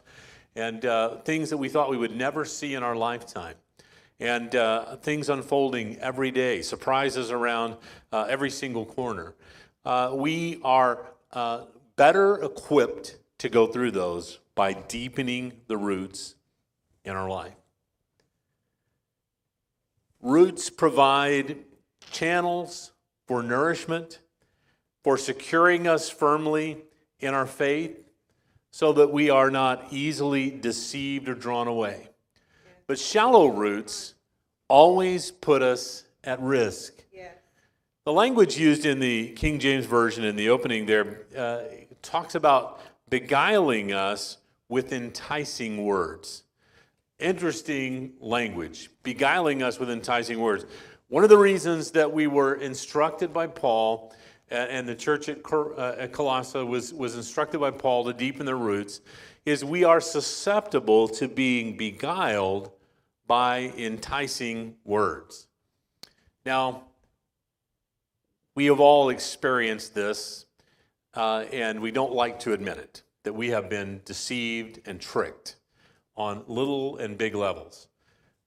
and 0.56 0.84
uh, 0.86 1.18
things 1.18 1.52
that 1.52 1.58
we 1.58 1.70
thought 1.70 1.92
we 1.92 1.98
would 1.98 2.16
never 2.16 2.44
see 2.46 2.74
in 2.74 2.82
our 2.82 2.96
lifetime. 2.96 3.56
And 4.20 4.56
uh, 4.56 4.98
things 4.98 5.30
unfolding 5.30 5.98
every 6.00 6.32
day, 6.32 6.62
surprises 6.62 7.32
around 7.32 7.78
uh, 8.12 8.26
every 8.28 8.50
single 8.50 8.86
corner. 8.86 9.34
Uh, 9.86 10.12
we 10.14 10.60
are 10.64 11.06
uh, 11.32 11.66
better 11.96 12.36
equipped 12.44 13.18
to 13.38 13.50
go 13.50 13.68
through 13.68 13.92
those 13.92 14.40
by 14.56 14.74
deepening 14.74 15.54
the 15.68 15.78
roots 15.78 16.36
in 17.06 17.16
our 17.16 17.30
life. 17.30 17.54
Roots 20.22 20.70
provide 20.70 21.60
channels 22.12 22.92
for 23.26 23.42
nourishment, 23.42 24.20
for 25.02 25.18
securing 25.18 25.88
us 25.88 26.10
firmly 26.10 26.78
in 27.22 27.34
our 27.34 27.46
faith, 27.46 28.04
so 28.72 28.92
that 28.94 29.12
we 29.12 29.30
are 29.30 29.50
not 29.50 29.88
easily 29.92 30.52
deceived 30.52 31.30
or 31.30 31.36
drawn 31.36 31.68
away. 31.68 32.09
But 32.90 32.98
shallow 32.98 33.46
roots 33.46 34.16
always 34.68 35.30
put 35.30 35.62
us 35.62 36.06
at 36.24 36.42
risk. 36.42 36.92
The 38.04 38.12
language 38.12 38.58
used 38.58 38.84
in 38.84 39.00
the 39.00 39.30
King 39.34 39.60
James 39.60 39.86
Version 39.86 40.24
in 40.24 40.36
the 40.36 40.50
opening 40.50 40.88
there 40.88 41.28
uh, 41.38 41.60
talks 42.02 42.34
about 42.34 42.82
beguiling 43.08 43.94
us 43.94 44.40
with 44.70 44.92
enticing 44.92 45.86
words. 45.86 46.42
Interesting 47.20 48.14
language, 48.20 48.90
beguiling 49.04 49.62
us 49.62 49.80
with 49.80 49.92
enticing 49.92 50.40
words. 50.40 50.66
One 51.10 51.24
of 51.24 51.30
the 51.30 51.38
reasons 51.38 51.92
that 51.92 52.12
we 52.12 52.26
were 52.26 52.56
instructed 52.56 53.32
by 53.32 53.46
Paul 53.46 54.16
and 54.50 54.90
the 54.90 54.96
church 54.96 55.30
at, 55.30 55.46
uh, 55.46 56.08
Colossae 56.08 56.64
was, 56.64 56.92
was 56.92 57.16
instructed 57.16 57.60
by 57.60 57.70
Paul 57.70 58.06
to 58.06 58.14
deepen 58.14 58.48
their 58.48 58.58
roots 58.58 59.02
is 59.46 59.64
we 59.64 59.84
are 59.84 60.02
susceptible 60.02 61.08
to 61.10 61.28
being 61.28 61.78
beguiled 61.78 62.72
by 63.30 63.72
enticing 63.78 64.74
words. 64.84 65.46
Now, 66.48 66.86
we 68.56 68.66
have 68.66 68.80
all 68.80 69.10
experienced 69.10 69.94
this, 69.94 70.48
uh, 71.14 71.46
and 71.54 71.80
we 71.80 71.92
don't 71.92 72.12
like 72.12 72.40
to 72.40 72.54
admit 72.54 72.80
it, 72.80 73.04
that 73.22 73.34
we 73.34 73.50
have 73.50 73.70
been 73.70 74.02
deceived 74.04 74.82
and 74.88 75.00
tricked 75.00 75.58
on 76.18 76.44
little 76.48 76.98
and 76.98 77.20
big 77.20 77.36
levels. 77.36 77.88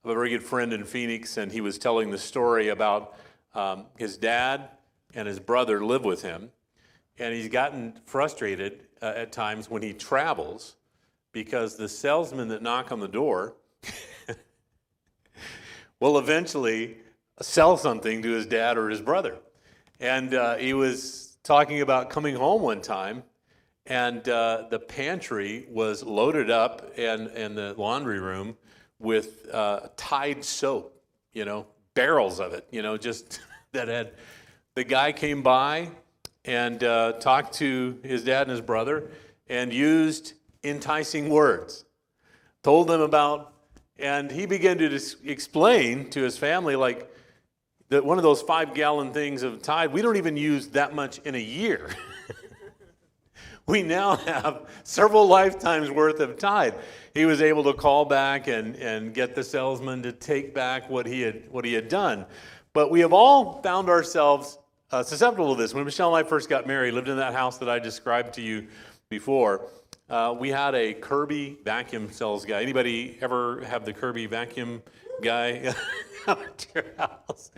I 0.04 0.08
have 0.08 0.16
a 0.16 0.18
very 0.18 0.30
good 0.30 0.42
friend 0.42 0.72
in 0.72 0.84
Phoenix, 0.84 1.36
and 1.36 1.52
he 1.52 1.60
was 1.60 1.78
telling 1.78 2.10
the 2.10 2.18
story 2.18 2.70
about 2.70 3.16
um, 3.54 3.86
his 3.96 4.16
dad 4.16 4.68
and 5.14 5.28
his 5.28 5.38
brother 5.38 5.84
live 5.84 6.04
with 6.04 6.22
him, 6.22 6.50
and 7.20 7.32
he's 7.32 7.48
gotten 7.48 8.00
frustrated 8.04 8.88
uh, 9.00 9.12
at 9.14 9.30
times 9.30 9.70
when 9.70 9.82
he 9.82 9.92
travels 9.92 10.74
because 11.30 11.76
the 11.76 11.88
salesmen 11.88 12.48
that 12.48 12.62
knock 12.62 12.90
on 12.90 12.98
the 12.98 13.06
door 13.06 13.54
will 16.02 16.18
eventually 16.18 16.96
sell 17.40 17.76
something 17.76 18.22
to 18.22 18.32
his 18.32 18.44
dad 18.44 18.76
or 18.76 18.90
his 18.90 19.00
brother. 19.00 19.38
And 20.00 20.34
uh, 20.34 20.56
he 20.56 20.74
was 20.74 21.38
talking 21.44 21.80
about 21.80 22.10
coming 22.10 22.34
home 22.34 22.60
one 22.60 22.80
time 22.80 23.22
and 23.86 24.28
uh, 24.28 24.64
the 24.68 24.80
pantry 24.80 25.64
was 25.70 26.02
loaded 26.02 26.50
up 26.50 26.90
and, 26.98 27.28
and 27.28 27.56
the 27.56 27.74
laundry 27.78 28.18
room 28.18 28.56
with 28.98 29.48
uh, 29.52 29.82
Tide 29.96 30.44
soap, 30.44 31.00
you 31.34 31.44
know, 31.44 31.66
barrels 31.94 32.40
of 32.40 32.52
it, 32.52 32.66
you 32.72 32.82
know, 32.82 32.96
just 32.96 33.40
that 33.72 33.86
had. 33.86 34.14
The 34.74 34.82
guy 34.82 35.12
came 35.12 35.40
by 35.42 35.88
and 36.44 36.82
uh, 36.82 37.12
talked 37.12 37.54
to 37.58 38.00
his 38.02 38.24
dad 38.24 38.42
and 38.42 38.50
his 38.50 38.60
brother 38.60 39.12
and 39.46 39.72
used 39.72 40.32
enticing 40.64 41.28
words, 41.28 41.84
told 42.64 42.88
them 42.88 43.02
about, 43.02 43.52
and 43.98 44.30
he 44.30 44.46
began 44.46 44.78
to 44.78 44.88
dis- 44.88 45.16
explain 45.24 46.10
to 46.10 46.22
his 46.22 46.36
family, 46.38 46.76
like, 46.76 47.08
that 47.92 48.04
one 48.04 48.16
of 48.16 48.22
those 48.22 48.40
five 48.40 48.72
gallon 48.72 49.12
things 49.12 49.42
of 49.42 49.60
Tide, 49.60 49.92
we 49.92 50.00
don't 50.00 50.16
even 50.16 50.34
use 50.34 50.68
that 50.68 50.94
much 50.94 51.18
in 51.26 51.34
a 51.34 51.38
year. 51.38 51.90
we 53.66 53.82
now 53.82 54.16
have 54.16 54.66
several 54.82 55.26
lifetimes 55.26 55.90
worth 55.90 56.20
of 56.20 56.38
Tide. 56.38 56.74
He 57.12 57.26
was 57.26 57.42
able 57.42 57.62
to 57.64 57.74
call 57.74 58.06
back 58.06 58.48
and, 58.48 58.76
and 58.76 59.12
get 59.12 59.34
the 59.34 59.44
salesman 59.44 60.02
to 60.04 60.12
take 60.12 60.54
back 60.54 60.88
what 60.88 61.04
he 61.04 61.20
had 61.20 61.50
what 61.50 61.66
he 61.66 61.74
had 61.74 61.88
done. 61.88 62.24
But 62.72 62.90
we 62.90 63.00
have 63.00 63.12
all 63.12 63.60
found 63.60 63.90
ourselves 63.90 64.56
uh, 64.90 65.02
susceptible 65.02 65.54
to 65.54 65.60
this. 65.60 65.74
When 65.74 65.84
Michelle 65.84 66.16
and 66.16 66.24
I 66.24 66.28
first 66.28 66.48
got 66.48 66.66
married, 66.66 66.94
lived 66.94 67.08
in 67.08 67.18
that 67.18 67.34
house 67.34 67.58
that 67.58 67.68
I 67.68 67.78
described 67.78 68.32
to 68.34 68.40
you 68.40 68.68
before. 69.10 69.68
Uh, 70.12 70.36
we 70.38 70.50
had 70.50 70.74
a 70.74 70.92
Kirby 70.92 71.56
vacuum 71.64 72.12
sales 72.12 72.44
guy. 72.44 72.60
Anybody 72.60 73.16
ever 73.22 73.64
have 73.64 73.86
the 73.86 73.94
Kirby 73.94 74.26
vacuum 74.26 74.82
guy 75.22 75.74
at 76.26 76.66
your 76.74 76.84
house? 76.98 77.50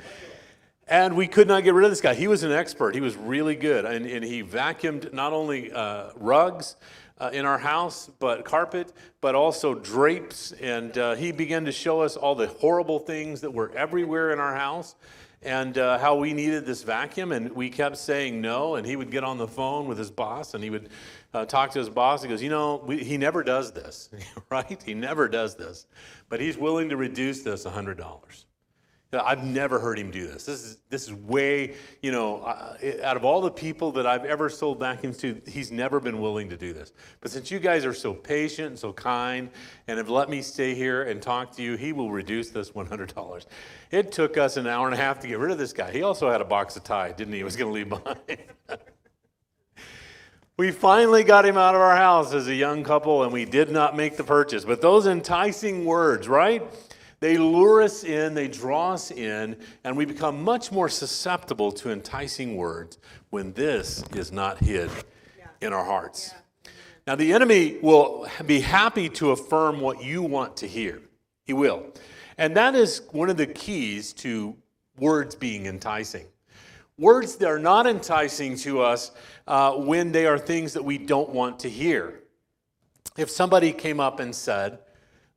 And 0.86 1.16
we 1.16 1.26
could 1.26 1.48
not 1.48 1.64
get 1.64 1.74
rid 1.74 1.84
of 1.84 1.90
this 1.90 2.00
guy. 2.00 2.14
He 2.14 2.28
was 2.28 2.44
an 2.44 2.52
expert. 2.52 2.94
He 2.94 3.00
was 3.00 3.16
really 3.16 3.56
good. 3.56 3.84
And, 3.84 4.06
and 4.06 4.24
he 4.24 4.44
vacuumed 4.44 5.12
not 5.12 5.32
only 5.32 5.72
uh, 5.72 6.10
rugs 6.14 6.76
uh, 7.18 7.30
in 7.32 7.44
our 7.44 7.58
house, 7.58 8.08
but 8.20 8.44
carpet, 8.44 8.92
but 9.20 9.34
also 9.34 9.74
drapes. 9.74 10.52
And 10.52 10.96
uh, 10.96 11.16
he 11.16 11.32
began 11.32 11.64
to 11.64 11.72
show 11.72 12.02
us 12.02 12.16
all 12.16 12.36
the 12.36 12.46
horrible 12.46 13.00
things 13.00 13.40
that 13.40 13.52
were 13.52 13.72
everywhere 13.74 14.30
in 14.30 14.38
our 14.38 14.54
house 14.54 14.94
and 15.42 15.76
uh, 15.76 15.98
how 15.98 16.14
we 16.14 16.32
needed 16.32 16.66
this 16.66 16.84
vacuum. 16.84 17.32
And 17.32 17.50
we 17.50 17.68
kept 17.68 17.96
saying 17.96 18.40
no. 18.40 18.76
And 18.76 18.86
he 18.86 18.94
would 18.94 19.10
get 19.10 19.24
on 19.24 19.38
the 19.38 19.48
phone 19.48 19.88
with 19.88 19.98
his 19.98 20.12
boss 20.12 20.54
and 20.54 20.62
he 20.62 20.70
would 20.70 20.88
uh, 21.34 21.44
talk 21.44 21.72
to 21.72 21.78
his 21.78 21.90
boss. 21.90 22.22
He 22.22 22.28
goes, 22.28 22.42
You 22.42 22.50
know, 22.50 22.82
we, 22.86 23.02
he 23.02 23.18
never 23.18 23.42
does 23.42 23.72
this, 23.72 24.08
right? 24.50 24.82
He 24.82 24.94
never 24.94 25.28
does 25.28 25.56
this. 25.56 25.86
But 26.28 26.40
he's 26.40 26.56
willing 26.56 26.88
to 26.88 26.96
reduce 26.96 27.42
this 27.42 27.64
$100. 27.64 28.44
I've 29.12 29.44
never 29.44 29.78
heard 29.78 29.96
him 29.98 30.10
do 30.10 30.26
this. 30.26 30.44
This 30.44 30.64
is 30.64 30.78
this 30.88 31.04
is 31.04 31.12
way, 31.14 31.76
you 32.02 32.10
know, 32.10 32.38
uh, 32.38 32.76
out 33.02 33.16
of 33.16 33.24
all 33.24 33.40
the 33.40 33.50
people 33.50 33.92
that 33.92 34.06
I've 34.06 34.24
ever 34.24 34.48
sold 34.48 34.80
vacuums 34.80 35.18
to, 35.18 35.40
he's 35.46 35.70
never 35.70 36.00
been 36.00 36.20
willing 36.20 36.48
to 36.50 36.56
do 36.56 36.72
this. 36.72 36.92
But 37.20 37.30
since 37.30 37.50
you 37.50 37.58
guys 37.60 37.84
are 37.84 37.94
so 37.94 38.12
patient 38.12 38.68
and 38.68 38.78
so 38.78 38.92
kind 38.92 39.50
and 39.86 39.98
have 39.98 40.08
let 40.08 40.28
me 40.28 40.42
stay 40.42 40.74
here 40.74 41.04
and 41.04 41.22
talk 41.22 41.54
to 41.56 41.62
you, 41.62 41.76
he 41.76 41.92
will 41.92 42.10
reduce 42.10 42.50
this 42.50 42.70
$100. 42.70 43.46
It 43.90 44.10
took 44.10 44.36
us 44.36 44.56
an 44.56 44.66
hour 44.66 44.86
and 44.86 44.94
a 44.94 44.98
half 44.98 45.20
to 45.20 45.28
get 45.28 45.38
rid 45.38 45.52
of 45.52 45.58
this 45.58 45.72
guy. 45.72 45.92
He 45.92 46.02
also 46.02 46.30
had 46.30 46.40
a 46.40 46.44
box 46.44 46.76
of 46.76 46.84
Tide, 46.84 47.16
didn't 47.16 47.34
he? 47.34 47.38
He 47.38 47.44
was 47.44 47.56
going 47.56 47.70
to 47.70 47.74
leave 47.74 47.88
behind. 47.88 48.18
we 50.56 50.70
finally 50.70 51.24
got 51.24 51.44
him 51.44 51.56
out 51.56 51.74
of 51.74 51.80
our 51.80 51.96
house 51.96 52.32
as 52.32 52.46
a 52.46 52.54
young 52.54 52.84
couple 52.84 53.24
and 53.24 53.32
we 53.32 53.44
did 53.44 53.70
not 53.70 53.96
make 53.96 54.16
the 54.16 54.24
purchase. 54.24 54.64
But 54.64 54.80
those 54.80 55.06
enticing 55.06 55.84
words, 55.84 56.28
right? 56.28 56.62
They 57.20 57.38
lure 57.38 57.82
us 57.82 58.04
in, 58.04 58.34
they 58.34 58.48
draw 58.48 58.92
us 58.92 59.10
in, 59.10 59.56
and 59.82 59.96
we 59.96 60.04
become 60.04 60.42
much 60.42 60.70
more 60.70 60.88
susceptible 60.88 61.72
to 61.72 61.90
enticing 61.90 62.56
words 62.56 62.98
when 63.30 63.52
this 63.54 64.04
is 64.14 64.30
not 64.30 64.58
hid 64.58 64.90
yeah. 65.38 65.46
in 65.60 65.72
our 65.72 65.84
hearts. 65.84 66.32
Yeah. 66.32 66.70
Now, 67.06 67.14
the 67.16 67.32
enemy 67.32 67.78
will 67.82 68.26
be 68.46 68.60
happy 68.60 69.08
to 69.10 69.30
affirm 69.30 69.80
what 69.80 70.02
you 70.02 70.22
want 70.22 70.56
to 70.58 70.68
hear. 70.68 71.00
He 71.44 71.52
will. 71.52 71.92
And 72.38 72.56
that 72.56 72.74
is 72.74 73.02
one 73.10 73.30
of 73.30 73.36
the 73.36 73.46
keys 73.46 74.12
to 74.14 74.56
words 74.98 75.34
being 75.34 75.66
enticing. 75.66 76.26
Words 76.98 77.36
that 77.36 77.48
are 77.48 77.58
not 77.58 77.86
enticing 77.86 78.56
to 78.58 78.80
us 78.80 79.10
uh, 79.46 79.72
when 79.72 80.12
they 80.12 80.26
are 80.26 80.38
things 80.38 80.74
that 80.74 80.84
we 80.84 80.98
don't 80.98 81.30
want 81.30 81.60
to 81.60 81.70
hear. 81.70 82.20
If 83.16 83.30
somebody 83.30 83.72
came 83.72 84.00
up 84.00 84.20
and 84.20 84.34
said, 84.34 84.78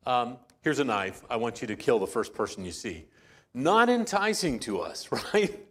um, 0.06 0.38
Here's 0.68 0.80
a 0.80 0.84
knife. 0.84 1.24
I 1.30 1.38
want 1.38 1.62
you 1.62 1.68
to 1.68 1.78
kill 1.78 1.98
the 1.98 2.08
first 2.08 2.34
person 2.34 2.66
you 2.66 2.74
see. 2.74 3.06
Not 3.54 3.88
enticing 3.88 4.60
to 4.60 4.82
us, 4.82 5.10
right? 5.34 5.66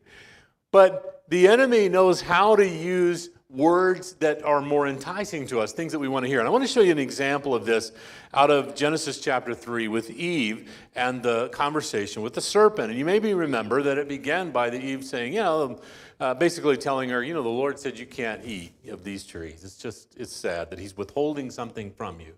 But 0.73 1.23
the 1.28 1.49
enemy 1.49 1.90
knows 1.90 2.23
how 2.23 2.57
to 2.57 2.66
use 2.66 3.28
words 3.49 4.15
that 4.15 4.43
are 4.43 4.61
more 4.61 4.88
enticing 4.88 5.47
to 5.47 5.61
us, 5.61 5.73
things 5.73 5.93
that 5.93 5.99
we 5.99 6.09
want 6.09 6.25
to 6.25 6.29
hear. 6.29 6.41
And 6.41 6.49
I 6.49 6.50
want 6.50 6.65
to 6.65 6.69
show 6.69 6.81
you 6.81 6.91
an 6.91 6.99
example 6.99 7.55
of 7.55 7.65
this 7.65 7.93
out 8.35 8.50
of 8.50 8.75
Genesis 8.75 9.21
chapter 9.21 9.55
3 9.55 9.87
with 9.88 10.11
Eve 10.11 10.71
and 10.97 11.23
the 11.23 11.49
conversation 11.50 12.23
with 12.23 12.35
the 12.35 12.41
serpent. 12.41 12.91
And 12.91 12.99
you 12.99 13.05
maybe 13.05 13.35
remember 13.35 13.83
that 13.83 13.99
it 13.99 14.09
began 14.09 14.50
by 14.50 14.71
the 14.71 14.79
Eve 14.79 15.05
saying, 15.05 15.33
you 15.33 15.41
know, 15.41 15.81
uh, 16.19 16.35
basically 16.35 16.76
telling 16.76 17.09
her, 17.11 17.23
you 17.23 17.35
know, 17.35 17.43
the 17.43 17.49
Lord 17.49 17.79
said 17.79 17.99
you 17.99 18.07
can't 18.07 18.45
eat 18.45 18.73
of 18.88 19.05
these 19.05 19.25
trees. 19.25 19.62
It's 19.62 19.76
just, 19.76 20.17
it's 20.17 20.35
sad 20.35 20.71
that 20.71 20.79
he's 20.79 20.97
withholding 20.97 21.50
something 21.50 21.93
from 21.93 22.21
you. 22.21 22.35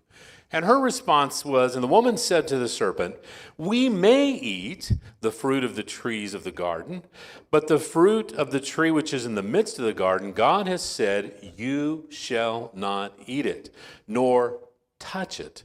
And 0.51 0.65
her 0.65 0.79
response 0.79 1.45
was, 1.45 1.75
And 1.75 1.83
the 1.83 1.87
woman 1.87 2.17
said 2.17 2.47
to 2.47 2.57
the 2.57 2.67
serpent, 2.67 3.15
We 3.57 3.87
may 3.87 4.31
eat 4.31 4.93
the 5.21 5.31
fruit 5.31 5.63
of 5.63 5.75
the 5.75 5.83
trees 5.83 6.33
of 6.33 6.43
the 6.43 6.51
garden, 6.51 7.03
but 7.51 7.67
the 7.67 7.77
fruit 7.77 8.31
of 8.33 8.51
the 8.51 8.59
tree 8.59 8.89
which 8.89 9.13
is 9.13 9.25
in 9.25 9.35
the 9.35 9.43
midst 9.43 9.77
of 9.77 9.85
the 9.85 9.93
garden, 9.93 10.33
God 10.33 10.67
has 10.67 10.81
said, 10.81 11.53
You 11.55 12.07
shall 12.09 12.71
not 12.73 13.13
eat 13.27 13.45
it, 13.45 13.73
nor 14.07 14.59
touch 14.97 15.39
it, 15.39 15.63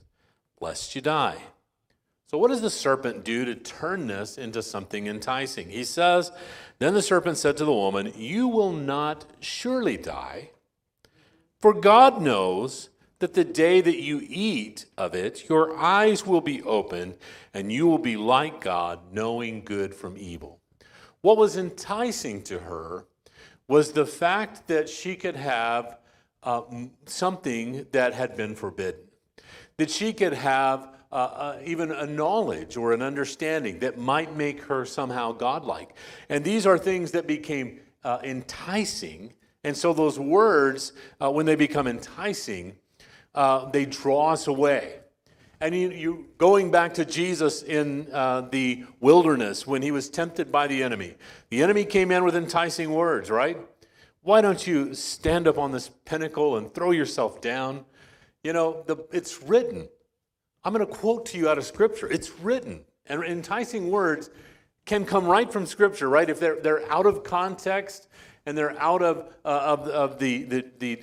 lest 0.60 0.94
you 0.94 1.00
die. 1.00 1.38
So, 2.30 2.36
what 2.36 2.48
does 2.48 2.62
the 2.62 2.68
serpent 2.68 3.24
do 3.24 3.46
to 3.46 3.54
turn 3.54 4.06
this 4.06 4.36
into 4.36 4.62
something 4.62 5.06
enticing? 5.06 5.70
He 5.70 5.84
says, 5.84 6.30
Then 6.78 6.92
the 6.92 7.00
serpent 7.00 7.38
said 7.38 7.56
to 7.56 7.64
the 7.64 7.72
woman, 7.72 8.12
You 8.16 8.48
will 8.48 8.72
not 8.72 9.24
surely 9.40 9.96
die, 9.96 10.50
for 11.58 11.72
God 11.72 12.20
knows 12.20 12.90
that 13.18 13.34
the 13.34 13.44
day 13.44 13.80
that 13.80 14.00
you 14.00 14.20
eat 14.28 14.86
of 14.98 15.14
it, 15.14 15.48
your 15.48 15.76
eyes 15.76 16.26
will 16.26 16.40
be 16.40 16.62
opened 16.62 17.16
and 17.52 17.70
you 17.70 17.86
will 17.86 17.98
be 17.98 18.16
like 18.16 18.60
God, 18.60 19.00
knowing 19.12 19.62
good 19.64 19.94
from 19.94 20.16
evil. 20.18 20.60
What 21.20 21.36
was 21.36 21.56
enticing 21.56 22.42
to 22.42 22.58
her 22.58 23.06
was 23.68 23.92
the 23.92 24.06
fact 24.06 24.66
that 24.68 24.88
she 24.88 25.16
could 25.16 25.36
have 25.36 25.98
uh, 26.42 26.62
something 27.06 27.86
that 27.92 28.12
had 28.12 28.36
been 28.36 28.54
forbidden, 28.54 29.00
that 29.78 29.90
she 29.90 30.12
could 30.12 30.34
have 30.34 30.88
uh, 31.10 31.14
uh, 31.14 31.58
even 31.64 31.90
a 31.92 32.06
knowledge 32.06 32.76
or 32.76 32.92
an 32.92 33.00
understanding 33.00 33.78
that 33.78 33.96
might 33.96 34.36
make 34.36 34.60
her 34.62 34.84
somehow 34.84 35.32
godlike. 35.32 35.94
And 36.28 36.44
these 36.44 36.66
are 36.66 36.76
things 36.76 37.12
that 37.12 37.26
became 37.26 37.80
uh, 38.02 38.18
enticing. 38.22 39.32
And 39.62 39.76
so, 39.76 39.92
those 39.92 40.18
words, 40.18 40.92
uh, 41.22 41.30
when 41.30 41.46
they 41.46 41.54
become 41.54 41.86
enticing, 41.86 42.76
uh, 43.34 43.70
they 43.70 43.84
draw 43.86 44.32
us 44.32 44.46
away. 44.46 45.00
And 45.60 45.74
you, 45.74 45.90
you, 45.90 46.26
going 46.36 46.70
back 46.70 46.94
to 46.94 47.04
Jesus 47.04 47.62
in 47.62 48.08
uh, 48.12 48.42
the 48.42 48.84
wilderness 49.00 49.66
when 49.66 49.82
he 49.82 49.90
was 49.90 50.10
tempted 50.10 50.52
by 50.52 50.66
the 50.66 50.82
enemy, 50.82 51.14
the 51.48 51.62
enemy 51.62 51.84
came 51.84 52.10
in 52.10 52.24
with 52.24 52.36
enticing 52.36 52.92
words, 52.92 53.30
right? 53.30 53.56
Why 54.22 54.40
don't 54.40 54.66
you 54.66 54.94
stand 54.94 55.48
up 55.48 55.58
on 55.58 55.72
this 55.72 55.90
pinnacle 56.04 56.56
and 56.56 56.72
throw 56.72 56.90
yourself 56.90 57.40
down? 57.40 57.84
You 58.42 58.52
know, 58.52 58.82
the, 58.86 58.96
it's 59.12 59.42
written. 59.42 59.88
I'm 60.64 60.72
going 60.72 60.86
to 60.86 60.92
quote 60.92 61.26
to 61.26 61.38
you 61.38 61.48
out 61.48 61.58
of 61.58 61.64
Scripture. 61.64 62.10
It's 62.10 62.30
written. 62.40 62.84
And 63.06 63.22
enticing 63.22 63.90
words 63.90 64.30
can 64.86 65.04
come 65.04 65.26
right 65.26 65.50
from 65.52 65.66
Scripture, 65.66 66.08
right? 66.08 66.28
If 66.28 66.40
they're, 66.40 66.60
they're 66.60 66.90
out 66.90 67.06
of 67.06 67.22
context 67.22 68.08
and 68.46 68.56
they're 68.56 68.78
out 68.80 69.02
of, 69.02 69.32
uh, 69.44 69.48
of, 69.48 69.88
of 69.88 70.18
the, 70.18 70.44
the, 70.44 70.64
the, 70.78 71.00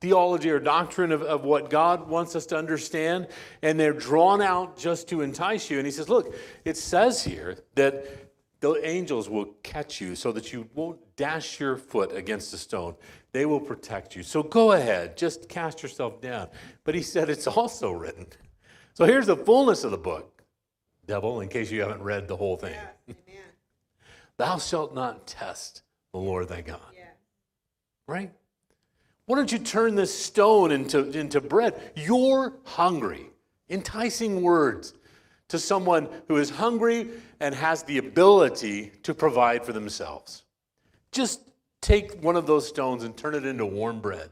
theology 0.00 0.50
or 0.50 0.58
doctrine 0.58 1.12
of, 1.12 1.22
of 1.22 1.44
what 1.44 1.70
God 1.70 2.08
wants 2.08 2.36
us 2.36 2.46
to 2.46 2.56
understand, 2.56 3.28
and 3.62 3.78
they're 3.78 3.92
drawn 3.92 4.42
out 4.42 4.76
just 4.76 5.08
to 5.08 5.22
entice 5.22 5.70
you. 5.70 5.78
And 5.78 5.86
he 5.86 5.92
says, 5.92 6.08
Look, 6.08 6.34
it 6.64 6.76
says 6.76 7.24
here 7.24 7.58
that 7.74 8.06
the 8.60 8.74
angels 8.86 9.28
will 9.28 9.46
catch 9.62 10.00
you 10.00 10.14
so 10.14 10.32
that 10.32 10.52
you 10.52 10.68
won't 10.74 10.98
dash 11.16 11.60
your 11.60 11.76
foot 11.76 12.16
against 12.16 12.54
a 12.54 12.56
stone. 12.56 12.94
They 13.32 13.46
will 13.46 13.60
protect 13.60 14.16
you. 14.16 14.22
So 14.22 14.42
go 14.42 14.72
ahead, 14.72 15.16
just 15.16 15.48
cast 15.48 15.82
yourself 15.82 16.20
down. 16.20 16.48
But 16.84 16.94
he 16.94 17.02
said 17.02 17.28
it's 17.28 17.46
also 17.46 17.90
written. 17.90 18.26
So 18.94 19.04
here's 19.04 19.26
the 19.26 19.36
fullness 19.36 19.84
of 19.84 19.90
the 19.90 19.98
book, 19.98 20.42
devil, 21.04 21.40
in 21.40 21.48
case 21.48 21.70
you 21.70 21.82
haven't 21.82 22.02
read 22.02 22.28
the 22.28 22.36
whole 22.36 22.56
thing. 22.56 22.74
Yeah. 23.06 23.14
Thou 24.36 24.58
shalt 24.58 24.94
not 24.94 25.26
test 25.26 25.82
the 26.12 26.18
Lord 26.18 26.48
thy 26.48 26.60
God. 26.60 26.80
Yeah. 26.94 27.04
Right? 28.06 28.32
Why 29.26 29.36
don't 29.36 29.50
you 29.50 29.58
turn 29.58 29.94
this 29.94 30.16
stone 30.16 30.70
into, 30.70 31.10
into 31.10 31.40
bread? 31.40 31.92
You're 31.94 32.54
hungry. 32.64 33.30
Enticing 33.70 34.42
words 34.42 34.94
to 35.48 35.58
someone 35.58 36.08
who 36.28 36.36
is 36.36 36.50
hungry 36.50 37.08
and 37.40 37.54
has 37.54 37.82
the 37.82 37.98
ability 37.98 38.92
to 39.02 39.14
provide 39.14 39.64
for 39.64 39.72
themselves. 39.72 40.44
Just 41.12 41.40
take 41.80 42.22
one 42.22 42.36
of 42.36 42.46
those 42.46 42.68
stones 42.68 43.04
and 43.04 43.16
turn 43.16 43.34
it 43.34 43.46
into 43.46 43.64
warm 43.64 44.00
bread. 44.00 44.30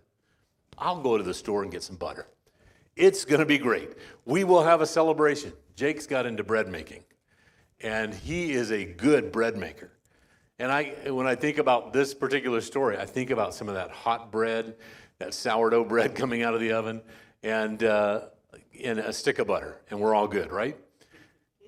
I'll 0.79 1.01
go 1.01 1.17
to 1.17 1.25
the 1.25 1.35
store 1.35 1.63
and 1.63 1.73
get 1.73 1.83
some 1.83 1.97
butter. 1.97 2.27
It's 2.97 3.25
going 3.25 3.41
to 3.41 3.47
be 3.47 3.59
great. 3.59 3.93
We 4.27 4.45
will 4.45 4.63
have 4.63 4.81
a 4.81 4.87
celebration. 4.87 5.53
Jake's 5.77 6.07
got 6.07 6.27
into 6.27 6.45
bread 6.45 6.69
making, 6.69 7.05
and 7.81 8.13
he 8.13 8.53
is 8.53 8.71
a 8.71 8.85
good 8.85 9.33
bread 9.33 9.57
maker. 9.57 9.91
And 10.63 10.71
I, 10.71 10.93
when 11.11 11.27
I 11.27 11.35
think 11.35 11.59
about 11.59 11.93
this 11.93 12.15
particular 12.15 12.61
story, 12.61 12.97
I 12.97 13.05
think 13.05 13.31
about 13.31 13.53
some 13.53 13.67
of 13.69 13.75
that 13.75 13.91
hot 13.91 14.31
bread, 14.31 14.77
that 15.19 15.35
sourdough 15.35 15.87
bread 15.87 16.15
coming 16.15 16.45
out 16.45 16.55
of 16.55 16.61
the 16.61 16.71
oven, 16.71 17.03
and, 17.43 17.83
uh, 17.83 18.27
and 18.81 19.01
a 19.01 19.13
stick 19.13 19.41
of 19.41 19.49
butter, 19.49 19.81
and 19.91 19.99
we're 19.99 20.15
all 20.15 20.29
good, 20.29 20.53
right? 20.53 20.77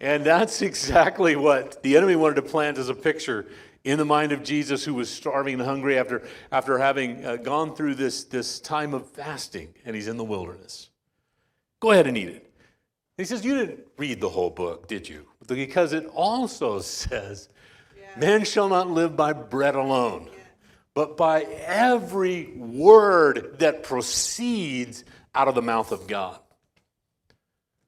And 0.00 0.24
that's 0.24 0.62
exactly 0.70 1.34
what 1.34 1.82
the 1.82 1.96
enemy 1.96 2.14
wanted 2.14 2.36
to 2.36 2.42
plant 2.42 2.78
as 2.78 2.88
a 2.88 2.94
picture 2.94 3.46
in 3.82 3.98
the 3.98 4.04
mind 4.04 4.30
of 4.30 4.44
Jesus, 4.44 4.84
who 4.84 4.94
was 4.94 5.10
starving 5.10 5.54
and 5.54 5.64
hungry 5.64 5.98
after, 5.98 6.22
after 6.52 6.78
having 6.78 7.26
uh, 7.26 7.34
gone 7.34 7.74
through 7.74 7.96
this, 7.96 8.22
this 8.22 8.60
time 8.60 8.94
of 8.94 9.10
fasting, 9.10 9.74
and 9.84 9.96
he's 9.96 10.06
in 10.06 10.18
the 10.18 10.24
wilderness. 10.24 10.90
Go 11.80 11.90
ahead 11.90 12.06
and 12.06 12.16
eat 12.16 12.28
it. 12.28 12.52
He 13.16 13.24
says, 13.24 13.44
You 13.44 13.56
didn't 13.58 13.80
read 13.98 14.20
the 14.20 14.28
whole 14.28 14.50
book, 14.50 14.86
did 14.86 15.08
you? 15.08 15.26
Because 15.48 15.92
it 15.92 16.06
also 16.14 16.78
says 16.78 17.48
Man 18.16 18.44
shall 18.44 18.68
not 18.68 18.88
live 18.88 19.16
by 19.16 19.32
bread 19.32 19.74
alone, 19.74 20.30
but 20.94 21.16
by 21.16 21.42
every 21.42 22.52
word 22.56 23.58
that 23.58 23.82
proceeds 23.82 25.04
out 25.34 25.48
of 25.48 25.54
the 25.54 25.62
mouth 25.62 25.90
of 25.90 26.06
God. 26.06 26.38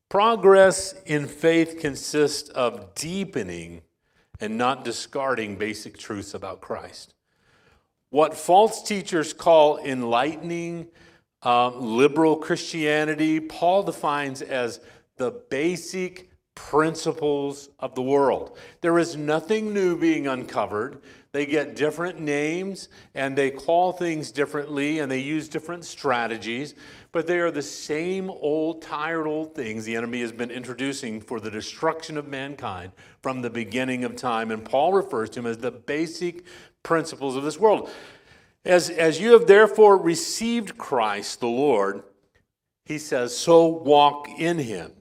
Progress 0.09 0.95
in 1.05 1.27
faith 1.27 1.79
consists 1.79 2.49
of 2.51 2.95
deepening 2.95 3.83
and 4.41 4.59
not 4.59 4.85
discarding 4.85 5.57
basic 5.57 5.97
truths 5.97 6.35
about 6.35 6.61
Christ. 6.61 7.15
What 8.11 8.35
false 8.35 8.83
teachers 8.83 9.33
call 9.33 9.79
enlightening 9.79 10.89
um, 11.43 11.97
liberal 11.97 12.37
Christianity, 12.37 13.41
Paul 13.41 13.85
defines 13.85 14.43
as 14.43 14.81
the 15.17 15.31
basic 15.31 16.31
principles 16.57 17.69
of 17.79 17.95
the 17.95 18.03
world. 18.03 18.59
There 18.81 18.99
is 18.99 19.15
nothing 19.17 19.73
new 19.73 19.97
being 19.97 20.27
uncovered. 20.27 21.01
They 21.31 21.47
get 21.47 21.77
different 21.77 22.19
names 22.19 22.89
and 23.15 23.37
they 23.37 23.51
call 23.51 23.93
things 23.93 24.33
differently 24.33 24.99
and 24.99 25.13
they 25.13 25.21
use 25.21 25.49
different 25.49 25.85
strategies, 25.85 26.75
but 27.13 27.27
they 27.27 27.39
are 27.39 27.51
the 27.51 27.63
same 27.63 28.31
old, 28.31 28.83
tired 28.83 29.27
old 29.27 29.55
things 29.55 29.85
the 29.85 29.95
enemy 29.95 30.23
has 30.23 30.33
been 30.33 30.51
introducing 30.51 31.21
for 31.21 31.39
the 31.39 31.51
destruction 31.51 32.17
of 32.17 32.27
mankind 32.27 32.91
from 33.23 33.43
the 33.43 33.51
beginning 33.51 34.03
of 34.03 34.17
time. 34.17 34.51
And 34.51 34.65
Paul 34.65 34.95
refers 34.95 35.31
to 35.31 35.43
them 35.43 35.51
as 35.51 35.59
the 35.59 35.71
basic 35.71 36.47
principles 36.83 37.37
of 37.37 37.45
this 37.45 37.61
world. 37.61 37.91
As, 38.65 38.89
as 38.91 39.21
you 39.21 39.33
have 39.33 39.47
therefore 39.47 39.99
received 39.99 40.79
Christ 40.79 41.41
the 41.41 41.47
Lord, 41.47 42.03
he 42.87 42.99
says, 42.99 43.37
so 43.37 43.67
walk 43.67 44.27
in 44.39 44.59
him 44.59 44.93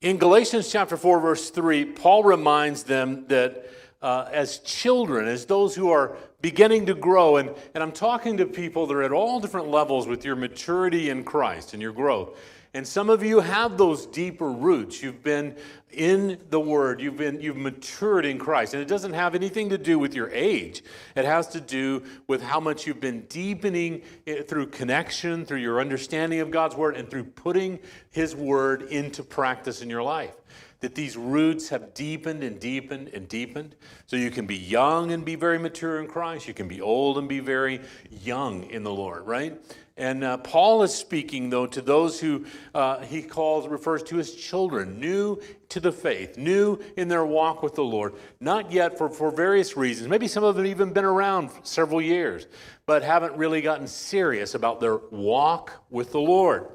in 0.00 0.16
Galatians 0.16 0.70
chapter 0.70 0.96
4, 0.96 1.20
verse 1.20 1.50
3, 1.50 1.84
Paul 1.84 2.22
reminds 2.22 2.84
them 2.84 3.24
that 3.28 3.68
uh, 4.00 4.28
as 4.32 4.58
children, 4.58 5.26
as 5.26 5.46
those 5.46 5.74
who 5.74 5.90
are 5.90 6.16
beginning 6.40 6.86
to 6.86 6.94
grow, 6.94 7.36
and, 7.36 7.50
and 7.74 7.82
I'm 7.82 7.90
talking 7.90 8.36
to 8.36 8.46
people 8.46 8.86
that 8.86 8.94
are 8.94 9.02
at 9.02 9.10
all 9.10 9.40
different 9.40 9.68
levels 9.68 10.06
with 10.06 10.24
your 10.24 10.36
maturity 10.36 11.10
in 11.10 11.24
Christ 11.24 11.72
and 11.72 11.82
your 11.82 11.92
growth. 11.92 12.38
And 12.78 12.86
some 12.86 13.10
of 13.10 13.24
you 13.24 13.40
have 13.40 13.76
those 13.76 14.06
deeper 14.06 14.52
roots. 14.52 15.02
You've 15.02 15.24
been 15.24 15.56
in 15.90 16.38
the 16.48 16.60
Word, 16.60 17.00
you've, 17.00 17.16
been, 17.16 17.40
you've 17.40 17.56
matured 17.56 18.24
in 18.24 18.38
Christ. 18.38 18.72
And 18.72 18.80
it 18.80 18.86
doesn't 18.86 19.14
have 19.14 19.34
anything 19.34 19.70
to 19.70 19.78
do 19.78 19.98
with 19.98 20.14
your 20.14 20.30
age, 20.30 20.84
it 21.16 21.24
has 21.24 21.48
to 21.48 21.60
do 21.60 22.04
with 22.28 22.40
how 22.40 22.60
much 22.60 22.86
you've 22.86 23.00
been 23.00 23.22
deepening 23.22 24.02
through 24.46 24.68
connection, 24.68 25.44
through 25.44 25.58
your 25.58 25.80
understanding 25.80 26.38
of 26.38 26.52
God's 26.52 26.76
Word, 26.76 26.96
and 26.96 27.10
through 27.10 27.24
putting 27.24 27.80
His 28.12 28.36
Word 28.36 28.82
into 28.82 29.24
practice 29.24 29.82
in 29.82 29.90
your 29.90 30.04
life. 30.04 30.36
That 30.78 30.94
these 30.94 31.16
roots 31.16 31.70
have 31.70 31.94
deepened 31.94 32.44
and 32.44 32.60
deepened 32.60 33.08
and 33.08 33.28
deepened. 33.28 33.74
So 34.06 34.14
you 34.14 34.30
can 34.30 34.46
be 34.46 34.56
young 34.56 35.10
and 35.10 35.24
be 35.24 35.34
very 35.34 35.58
mature 35.58 36.00
in 36.00 36.06
Christ. 36.06 36.46
You 36.46 36.54
can 36.54 36.68
be 36.68 36.80
old 36.80 37.18
and 37.18 37.28
be 37.28 37.40
very 37.40 37.80
young 38.22 38.70
in 38.70 38.84
the 38.84 38.94
Lord, 38.94 39.26
right? 39.26 39.60
And 39.98 40.22
uh, 40.22 40.36
Paul 40.38 40.84
is 40.84 40.94
speaking, 40.94 41.50
though, 41.50 41.66
to 41.66 41.82
those 41.82 42.20
who 42.20 42.46
uh, 42.72 43.00
he 43.00 43.20
calls, 43.20 43.66
refers 43.66 44.04
to 44.04 44.20
as 44.20 44.32
children, 44.32 45.00
new 45.00 45.40
to 45.70 45.80
the 45.80 45.90
faith, 45.90 46.38
new 46.38 46.78
in 46.96 47.08
their 47.08 47.26
walk 47.26 47.64
with 47.64 47.74
the 47.74 47.82
Lord. 47.82 48.14
Not 48.38 48.70
yet 48.70 48.96
for, 48.96 49.10
for 49.10 49.32
various 49.32 49.76
reasons. 49.76 50.08
Maybe 50.08 50.28
some 50.28 50.44
of 50.44 50.54
them 50.54 50.66
even 50.66 50.92
been 50.92 51.04
around 51.04 51.50
several 51.64 52.00
years, 52.00 52.46
but 52.86 53.02
haven't 53.02 53.36
really 53.36 53.60
gotten 53.60 53.88
serious 53.88 54.54
about 54.54 54.78
their 54.78 54.98
walk 55.10 55.72
with 55.90 56.12
the 56.12 56.20
Lord. 56.20 56.68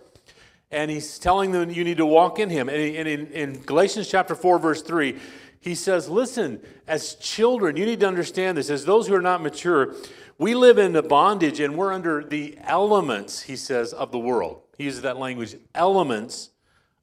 And 0.70 0.92
he's 0.92 1.18
telling 1.18 1.54
them 1.54 1.70
you 1.70 1.86
need 1.86 1.98
to 1.98 2.06
walk 2.06 2.40
in 2.40 2.50
him. 2.50 2.68
And 2.68 2.78
in, 2.78 3.28
in 3.28 3.62
Galatians 3.62 4.10
chapter 4.10 4.36
4, 4.36 4.60
verse 4.60 4.82
3, 4.82 5.18
he 5.64 5.76
says, 5.76 6.10
Listen, 6.10 6.60
as 6.88 7.16
children, 7.16 7.78
you 7.78 7.86
need 7.86 8.02
to 8.02 8.08
understand 8.08 8.58
this. 8.58 8.70
As 8.70 8.84
those 8.84 9.08
who 9.08 9.16
are 9.16 9.22
not 9.22 9.42
mature, 9.42 9.96
we 10.44 10.56
live 10.56 10.78
in 10.78 10.92
bondage 11.08 11.62
and 11.62 11.78
we're 11.78 11.94
under 11.94 12.22
the 12.22 12.58
elements, 12.64 13.44
he 13.44 13.56
says, 13.56 13.94
of 13.94 14.12
the 14.12 14.20
world. 14.20 14.60
He 14.78 14.84
uses 14.84 15.04
that 15.04 15.16
language, 15.16 15.56
elements 15.74 16.50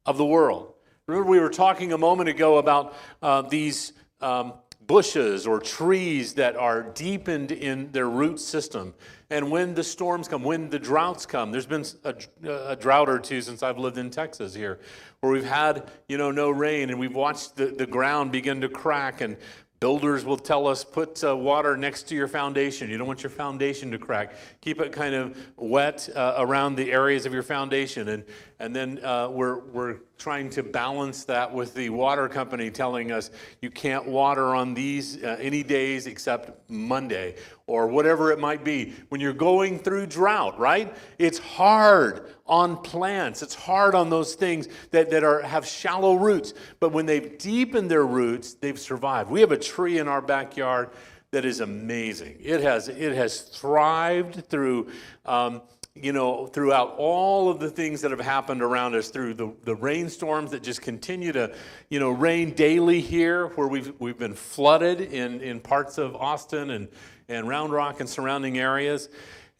of 0.05 0.19
the 0.19 0.27
world. 0.27 0.75
Remember, 1.07 1.31
we 1.31 1.41
were 1.41 1.49
talking 1.49 1.95
a 1.95 1.97
moment 1.97 2.29
ago 2.29 2.59
about 2.59 2.95
uh, 3.23 3.41
these 3.41 3.95
um, 4.21 4.53
bushes 4.87 5.47
or 5.47 5.59
trees 5.59 6.35
that 6.35 6.55
are 6.55 6.83
deepened 6.83 7.51
in 7.51 7.91
their 7.93 8.11
root 8.11 8.39
system. 8.39 8.93
And 9.31 9.51
when 9.51 9.73
the 9.73 9.85
storms 9.85 10.29
come, 10.29 10.45
when 10.45 10.69
the 10.69 10.79
droughts 10.79 11.25
come, 11.25 11.51
there's 11.51 11.65
been 11.65 11.87
a, 12.05 12.15
a, 12.45 12.77
drought 12.77 13.09
or 13.09 13.19
two 13.19 13.41
since 13.41 13.63
I've 13.63 13.79
lived 13.79 13.97
in 13.97 14.11
Texas 14.11 14.55
here, 14.55 14.81
where 15.21 15.33
we've 15.33 15.47
had, 15.47 15.91
you 16.11 16.19
know, 16.19 16.31
no 16.31 16.51
rain 16.51 16.91
and 16.91 17.01
we've 17.01 17.15
watched 17.15 17.57
the, 17.57 17.67
the 17.69 17.87
ground 17.87 18.33
begin 18.33 18.61
to 18.61 18.69
crack 18.69 19.23
and 19.23 19.39
Builders 19.81 20.27
will 20.27 20.37
tell 20.37 20.67
us 20.67 20.85
put 20.85 21.25
uh, 21.25 21.35
water 21.35 21.75
next 21.75 22.03
to 22.09 22.15
your 22.15 22.29
foundation. 22.29 22.91
You 22.91 22.99
don't 22.99 23.07
want 23.07 23.23
your 23.23 23.31
foundation 23.31 23.91
to 23.93 23.99
crack. 23.99 24.35
Keep 24.61 24.79
it 24.83 24.93
kind 24.93 25.15
of 25.15 25.39
wet 25.57 26.07
uh, 26.15 26.35
around 26.37 26.77
the 26.77 26.93
areas 26.93 27.25
of 27.25 27.33
your 27.33 27.43
foundation. 27.43 28.09
And, 28.11 28.25
and 28.59 28.77
then 28.77 29.03
uh, 29.03 29.31
we're, 29.31 29.61
we're 29.61 30.01
trying 30.19 30.51
to 30.51 30.63
balance 30.63 31.25
that 31.25 31.51
with 31.51 31.73
the 31.73 31.89
water 31.89 32.29
company 32.29 32.71
telling 32.71 33.11
us 33.11 33.31
you 33.63 33.71
can't 33.71 34.07
water 34.07 34.55
on 34.55 34.75
these 34.75 35.17
uh, 35.25 35.39
any 35.41 35.63
days 35.63 36.07
except 36.07 36.69
Monday 36.69 37.37
or 37.67 37.87
whatever 37.87 38.33
it 38.33 38.39
might 38.39 38.63
be. 38.63 38.93
When 39.09 39.19
you're 39.19 39.33
going 39.33 39.79
through 39.79 40.09
drought, 40.09 40.59
right? 40.59 40.95
It's 41.19 41.39
hard 41.39 42.35
on 42.51 42.77
plants. 42.77 43.43
It's 43.43 43.55
hard 43.55 43.95
on 43.95 44.11
those 44.11 44.35
things 44.35 44.69
that, 44.91 45.11
that 45.11 45.25
are, 45.25 45.41
have 45.41 45.65
shallow 45.65 46.15
roots. 46.15 46.53
But 46.81 46.93
when 46.93 47.07
they've 47.07 47.39
deepened 47.39 47.91
their 47.91 48.05
roots, 48.05 48.55
they've 48.55 48.79
survived. 48.79 49.31
We 49.31 49.41
have 49.41 49.53
a 49.53 49.59
tree 49.59 49.99
in 49.99 50.09
our 50.09 50.21
backyard 50.21 50.91
that 51.31 51.45
is 51.45 51.61
amazing. 51.61 52.39
It 52.41 52.61
has, 52.61 52.89
it 52.89 53.13
has 53.15 53.41
thrived 53.41 54.47
through. 54.51 54.89
Um, 55.25 55.63
you 55.95 56.13
know, 56.13 56.47
throughout 56.47 56.95
all 56.99 57.51
of 57.51 57.59
the 57.59 57.69
things 57.69 58.01
that 58.03 58.13
have 58.13 58.21
happened 58.21 58.63
around 58.63 58.95
us, 58.95 59.11
through 59.11 59.35
the, 59.35 59.53
the 59.65 59.75
rainstorms 59.75 60.53
that 60.53 60.63
just 60.63 60.81
continue 60.81 61.33
to, 61.33 61.53
you 61.89 61.99
know, 61.99 62.11
rain 62.11 62.53
daily 62.55 63.01
here, 63.01 63.49
where 63.49 63.67
we've, 63.67 63.93
we've 63.99 64.19
been 64.19 64.35
flooded 64.35 65.01
in, 65.01 65.41
in 65.41 65.59
parts 65.59 65.99
of 65.99 66.15
Austin 66.15 66.71
and, 66.71 66.89
and 67.29 67.49
Round 67.49 67.73
Rock 67.73 67.99
and 68.01 68.09
surrounding 68.09 68.57
areas. 68.57 69.09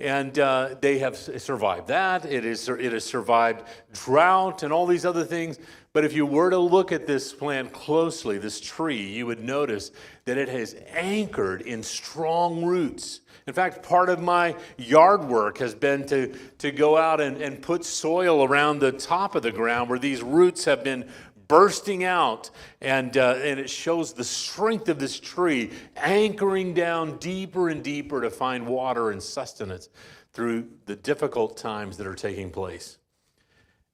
And 0.01 0.39
uh, 0.39 0.77
they 0.81 0.99
have 0.99 1.17
survived 1.17 1.89
that. 1.89 2.25
It, 2.25 2.47
is, 2.47 2.69
it 2.69 2.93
has 2.93 3.05
survived 3.05 3.65
drought 3.93 4.63
and 4.63 4.73
all 4.73 4.87
these 4.87 5.05
other 5.05 5.25
things. 5.25 5.59
But 5.93 6.05
if 6.05 6.15
you 6.15 6.25
were 6.25 6.51
to 6.51 6.59
look 6.59 6.91
at 6.91 7.07
this 7.07 7.33
plant 7.33 7.73
closely, 7.73 8.39
this 8.39 8.61
tree, 8.61 9.07
you 9.07 9.27
would 9.27 9.43
notice 9.43 9.91
that 10.25 10.39
it 10.39 10.49
has 10.49 10.77
anchored 10.93 11.63
in 11.63 11.83
strong 11.83 12.65
roots. 12.65 13.21
In 13.47 13.53
fact, 13.53 13.83
part 13.83 14.09
of 14.09 14.21
my 14.21 14.55
yard 14.79 15.25
work 15.25 15.59
has 15.59 15.75
been 15.75 16.07
to, 16.07 16.35
to 16.59 16.71
go 16.71 16.97
out 16.97 17.21
and, 17.21 17.37
and 17.39 17.61
put 17.61 17.85
soil 17.85 18.45
around 18.45 18.79
the 18.79 18.93
top 18.93 19.35
of 19.35 19.43
the 19.43 19.51
ground 19.51 19.91
where 19.91 19.99
these 19.99 20.23
roots 20.23 20.65
have 20.65 20.85
been 20.85 21.11
bursting 21.51 22.05
out, 22.05 22.49
and, 22.81 23.17
uh, 23.17 23.35
and 23.43 23.59
it 23.59 23.69
shows 23.69 24.13
the 24.13 24.23
strength 24.23 24.89
of 24.89 25.01
this 25.01 25.19
tree 25.19 25.73
anchoring 25.97 26.75
down 26.75 27.19
deeper 27.19 27.69
and 27.69 27.83
deeper 27.83 28.21
to 28.21 28.31
find 28.31 28.69
water 28.69 29.11
and 29.11 29.21
sustenance 29.21 29.89
through 30.33 30.69
the 30.87 30.95
difficult 30.95 31.57
times 31.57 31.97
that 31.97 32.07
are 32.07 32.15
taking 32.15 32.51
place. 32.51 32.99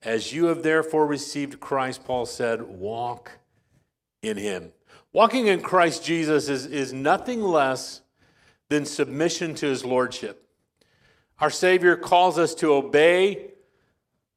As 0.02 0.34
you 0.34 0.44
have 0.46 0.62
therefore 0.62 1.06
received 1.06 1.58
Christ, 1.58 2.04
Paul 2.04 2.26
said, 2.26 2.60
walk 2.60 3.32
in 4.20 4.36
him. 4.36 4.72
Walking 5.14 5.46
in 5.46 5.62
Christ 5.62 6.04
Jesus 6.04 6.50
is, 6.50 6.66
is 6.66 6.92
nothing 6.92 7.40
less 7.40 8.02
than 8.68 8.84
submission 8.84 9.54
to 9.54 9.66
his 9.66 9.82
lordship. 9.82 10.46
Our 11.40 11.48
Savior 11.48 11.96
calls 11.96 12.38
us 12.38 12.54
to 12.56 12.74
obey, 12.74 13.52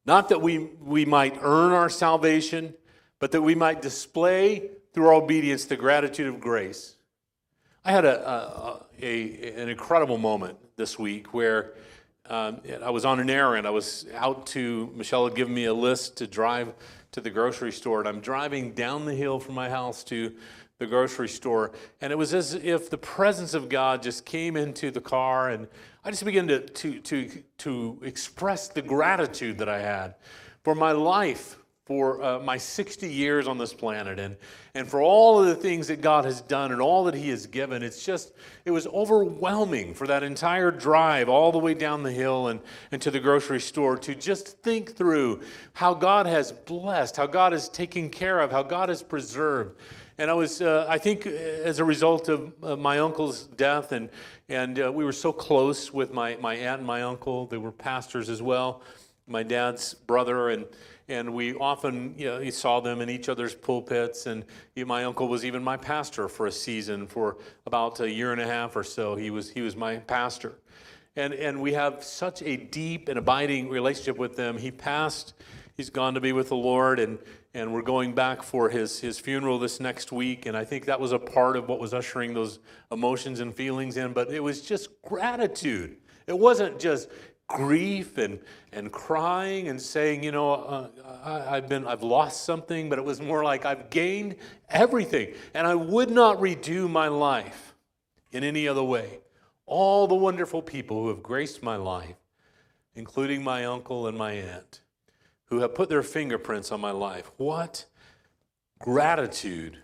not 0.06 0.30
that 0.30 0.42
we, 0.42 0.70
we 0.82 1.04
might 1.04 1.38
earn 1.42 1.74
our 1.74 1.90
salvation, 1.90 2.76
but 3.20 3.32
that 3.32 3.42
we 3.42 3.56
might 3.56 3.82
display 3.82 4.70
through 4.94 5.08
our 5.08 5.14
obedience 5.14 5.66
the 5.66 5.76
gratitude 5.76 6.28
of 6.28 6.40
grace. 6.40 6.96
I 7.86 7.92
had 7.92 8.06
a, 8.06 8.30
a, 8.30 8.86
a 9.02 9.62
an 9.62 9.70
incredible 9.70 10.18
moment 10.18 10.58
this 10.76 10.98
week 10.98 11.34
where 11.34 11.74
um, 12.30 12.62
I 12.84 12.90
was 12.90 13.06
on 13.06 13.20
an 13.20 13.30
errand. 13.30 13.66
I 13.66 13.72
was 13.72 14.06
out 14.16 14.46
to, 14.48 14.92
Michelle 14.96 15.26
had 15.26 15.36
given 15.36 15.54
me 15.54 15.66
a 15.66 15.74
list 15.74 16.18
to 16.18 16.28
drive 16.28 16.74
to 17.12 17.22
the 17.22 17.30
grocery 17.30 17.72
store, 17.72 18.00
and 18.00 18.08
I'm 18.08 18.20
driving 18.20 18.74
down 18.74 19.06
the 19.06 19.16
hill 19.16 19.40
from 19.40 19.56
my 19.56 19.70
house 19.70 20.04
to 20.06 20.34
the 20.78 20.86
grocery 20.86 21.28
store, 21.28 21.72
and 22.00 22.14
it 22.14 22.18
was 22.18 22.34
as 22.34 22.54
if 22.54 22.90
the 22.90 22.98
presence 22.98 23.54
of 23.54 23.68
God 23.68 24.02
just 24.02 24.26
came 24.26 24.56
into 24.56 24.92
the 24.92 25.02
car, 25.02 25.50
and 25.50 25.68
I 26.06 26.12
just 26.12 26.24
began 26.24 26.48
to, 26.48 26.60
to, 26.62 27.00
to, 27.00 27.44
to 27.58 28.00
express 28.04 28.70
the 28.70 28.82
gratitude 28.82 29.58
that 29.58 29.68
I 29.68 29.82
had 29.82 30.16
for 30.64 30.76
my 30.76 30.94
life, 30.94 31.58
for 31.89 32.21
uh, 32.21 32.38
my 32.38 32.56
60 32.56 33.12
years 33.12 33.47
on 33.47 33.58
this 33.58 33.73
planet, 33.73 34.19
and, 34.19 34.38
and 34.75 34.88
for 34.88 35.02
all 35.02 35.39
of 35.39 35.47
the 35.47 35.56
things 35.56 35.88
that 35.88 36.02
God 36.02 36.23
has 36.23 36.39
done 36.39 36.71
and 36.71 36.80
all 36.80 37.06
that 37.06 37.15
He 37.15 37.30
has 37.30 37.47
given. 37.47 37.82
It's 37.82 38.06
just, 38.06 38.32
it 38.63 38.69
was 38.69 38.86
overwhelming 38.86 39.95
for 39.95 40.06
that 40.06 40.21
entire 40.21 40.69
drive 40.69 41.30
all 41.30 41.52
the 41.52 41.58
way 41.58 41.73
down 41.73 42.04
the 42.04 42.12
hill 42.12 42.49
and, 42.49 42.60
and 42.91 43.02
to 43.02 43.10
the 43.10 43.19
grocery 43.19 43.60
store 43.60 43.97
to 43.97 44.13
just 44.13 44.62
think 44.62 44.95
through 44.95 45.41
how 45.73 45.95
God 45.95 46.28
has 46.28 46.52
blessed, 46.52 47.17
how 47.17 47.25
God 47.25 47.54
has 47.54 47.67
taken 47.67 48.12
care 48.12 48.39
of, 48.39 48.52
how 48.52 48.62
God 48.62 48.89
has 48.89 49.02
preserved. 49.02 49.75
And 50.19 50.30
I 50.30 50.36
was, 50.36 50.62
uh, 50.62 50.86
I 50.88 50.99
think, 50.99 51.25
uh, 51.25 51.32
as 51.32 51.80
a 51.80 51.84
result 51.84 52.30
of 52.30 52.54
uh, 52.62 52.75
my 52.75 52.99
uncle's 52.99 53.45
death, 53.45 53.93
and, 53.93 54.12
and 54.47 54.80
uh, 54.80 54.91
we 54.91 55.04
were 55.04 55.12
so 55.12 55.34
close 55.34 55.91
with 55.91 56.13
my, 56.13 56.36
my 56.36 56.54
aunt 56.54 56.82
and 56.82 56.88
my 56.88 57.02
uncle. 57.02 57.47
They 57.47 57.58
were 57.58 57.71
pastors 57.71 58.30
as 58.30 58.43
well, 58.43 58.84
my 59.25 59.41
dad's 59.41 59.95
brother. 59.95 60.49
And, 60.49 60.67
and 61.10 61.34
we 61.34 61.56
often 61.56 62.13
you 62.17 62.28
know, 62.28 62.50
saw 62.52 62.80
them 62.80 63.02
in 63.02 63.10
each 63.10 63.30
other's 63.30 63.56
pulpits. 63.56 64.28
And 64.28 64.45
my 64.78 65.04
uncle 65.04 65.28
was 65.28 65.43
even 65.43 65.63
my 65.63 65.76
pastor 65.76 66.30
for 66.30 66.45
a 66.45 66.52
season, 66.52 67.08
for 67.08 67.38
about 67.65 68.00
a 68.00 68.10
year 68.10 68.32
and 68.32 68.39
a 68.39 68.45
half 68.45 68.76
or 68.76 68.84
so. 68.84 69.15
He 69.15 69.32
was, 69.32 69.50
he 69.50 69.62
was 69.62 69.76
my 69.76 69.98
pastor. 69.98 70.54
And, 71.15 71.34
and 71.34 71.60
we 71.62 71.74
have 71.74 72.04
such 72.04 72.43
a 72.43 72.56
deep 72.56 73.10
and 73.10 73.17
abiding 73.17 73.69
relationship 73.69 74.17
with 74.17 74.36
them. 74.36 74.58
He 74.58 74.69
passed, 74.69 75.34
he's 75.76 75.89
gone 75.89 76.13
to 76.13 76.22
be 76.22 76.32
with 76.32 76.50
the 76.50 76.56
Lord. 76.56 77.00
And, 77.00 77.17
and 77.56 77.74
we're 77.74 77.82
going 77.82 78.13
back 78.13 78.43
for 78.43 78.69
his, 78.69 79.00
his 79.00 79.19
funeral 79.19 79.58
this 79.58 79.80
next 79.80 80.12
week. 80.12 80.45
And 80.45 80.56
I 80.56 80.63
think 80.63 80.86
that 80.86 81.00
was 81.00 81.12
a 81.12 81.19
part 81.19 81.58
of 81.58 81.67
what 81.67 81.80
was 81.80 81.93
ushering 81.93 82.36
those 82.36 82.60
emotions 82.91 83.39
and 83.39 83.54
feelings 83.54 83.98
in. 83.98 84.13
But 84.13 84.32
it 84.32 84.43
was 84.43 84.62
just 84.62 85.02
gratitude. 85.02 85.98
It 86.28 86.38
wasn't 86.38 86.80
just 86.80 87.10
grief 87.50 88.18
and, 88.18 88.40
and 88.72 88.92
crying 88.92 89.68
and 89.68 89.82
saying, 89.82 90.24
you 90.24 90.32
know, 90.32 90.54
uh, 90.54 90.88
I, 91.26 91.58
I've 91.58 91.68
been, 91.68 91.86
I've 91.86 92.04
lost 92.04 92.46
something, 92.46 92.88
but 92.90 92.98
it 92.98 93.04
was 93.04 93.20
more 93.20 93.44
like 93.44 93.66
I've 93.66 93.90
gained 93.90 94.36
everything. 94.70 95.34
And 95.54 95.68
I 95.68 95.76
would 95.76 96.10
not 96.10 96.38
redo 96.38 96.90
my 96.90 97.10
life 97.10 97.76
in 98.32 98.44
any 98.44 98.68
other 98.68 98.84
way. 98.84 99.20
All 99.66 100.08
the 100.08 100.16
wonderful 100.16 100.62
people 100.62 101.02
who 101.02 101.10
have 101.10 101.22
graced 101.22 101.62
my 101.62 101.76
life, 101.76 102.16
including 102.96 103.44
my 103.44 103.66
uncle 103.66 104.08
and 104.08 104.18
my 104.18 104.32
aunt 104.32 104.82
who 105.46 105.60
have 105.60 105.74
put 105.74 105.90
their 105.90 106.04
fingerprints 106.04 106.72
on 106.72 106.80
my 106.80 106.92
life. 106.92 107.32
What 107.38 107.86
gratitude 108.78 109.80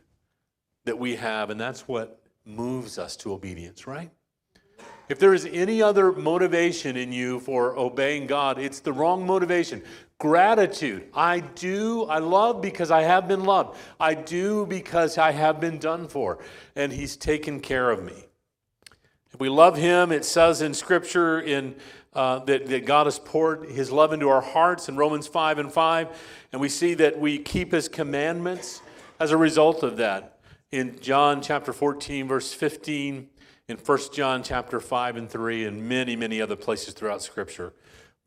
that 0.85 0.97
we 0.97 1.15
have, 1.15 1.49
and 1.49 1.59
that's 1.59 1.87
what 1.87 2.21
moves 2.45 2.99
us 2.99 3.15
to 3.17 3.33
obedience, 3.33 3.87
right? 3.87 4.11
If 5.07 5.19
there 5.19 5.33
is 5.33 5.45
any 5.45 5.81
other 5.81 6.11
motivation 6.11 6.97
in 6.97 7.11
you 7.11 7.39
for 7.39 7.77
obeying 7.77 8.27
God, 8.27 8.57
it's 8.59 8.79
the 8.79 8.93
wrong 8.93 9.25
motivation. 9.25 9.83
Gratitude. 10.17 11.09
I 11.13 11.41
do, 11.41 12.05
I 12.05 12.19
love 12.19 12.61
because 12.61 12.89
I 12.89 13.01
have 13.01 13.27
been 13.27 13.43
loved. 13.43 13.77
I 13.99 14.13
do 14.13 14.65
because 14.65 15.17
I 15.17 15.31
have 15.31 15.59
been 15.59 15.77
done 15.77 16.07
for, 16.07 16.39
and 16.75 16.91
He's 16.91 17.15
taken 17.15 17.59
care 17.59 17.91
of 17.91 18.03
me. 18.03 18.25
If 19.33 19.39
we 19.39 19.49
love 19.49 19.77
Him, 19.77 20.11
it 20.11 20.25
says 20.25 20.61
in 20.61 20.73
Scripture 20.73 21.39
in 21.39 21.75
uh, 22.15 22.39
that, 22.39 22.67
that 22.67 22.85
God 22.85 23.07
has 23.07 23.19
poured 23.19 23.69
his 23.69 23.91
love 23.91 24.13
into 24.13 24.29
our 24.29 24.41
hearts 24.41 24.87
in 24.87 24.95
Romans 24.95 25.27
5 25.27 25.59
and 25.59 25.71
5. 25.71 26.45
And 26.53 26.61
we 26.61 26.69
see 26.69 26.93
that 26.93 27.19
we 27.19 27.37
keep 27.37 27.73
his 27.73 27.89
commandments 27.89 28.81
as 29.19 29.31
a 29.31 29.37
result 29.37 29.83
of 29.83 29.97
that. 29.97 30.39
In 30.71 30.97
John 31.01 31.41
chapter 31.41 31.73
14, 31.73 32.27
verse 32.27 32.53
15, 32.53 33.27
in 33.67 33.77
1 33.77 33.99
John 34.13 34.43
chapter 34.43 34.79
5 34.79 35.17
and 35.17 35.29
3, 35.29 35.65
and 35.65 35.89
many, 35.89 36.15
many 36.15 36.41
other 36.41 36.55
places 36.55 36.93
throughout 36.93 37.21
Scripture. 37.21 37.73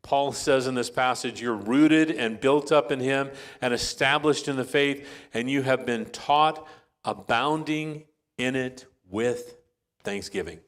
Paul 0.01 0.31
says 0.31 0.67
in 0.67 0.75
this 0.75 0.89
passage, 0.89 1.41
You're 1.41 1.55
rooted 1.55 2.11
and 2.11 2.39
built 2.39 2.71
up 2.71 2.91
in 2.91 2.99
him 2.99 3.31
and 3.61 3.73
established 3.73 4.47
in 4.47 4.55
the 4.55 4.63
faith, 4.63 5.07
and 5.33 5.49
you 5.49 5.61
have 5.61 5.85
been 5.85 6.05
taught, 6.05 6.67
abounding 7.05 8.03
in 8.37 8.55
it 8.55 8.85
with 9.09 9.55
thanksgiving. 10.03 10.59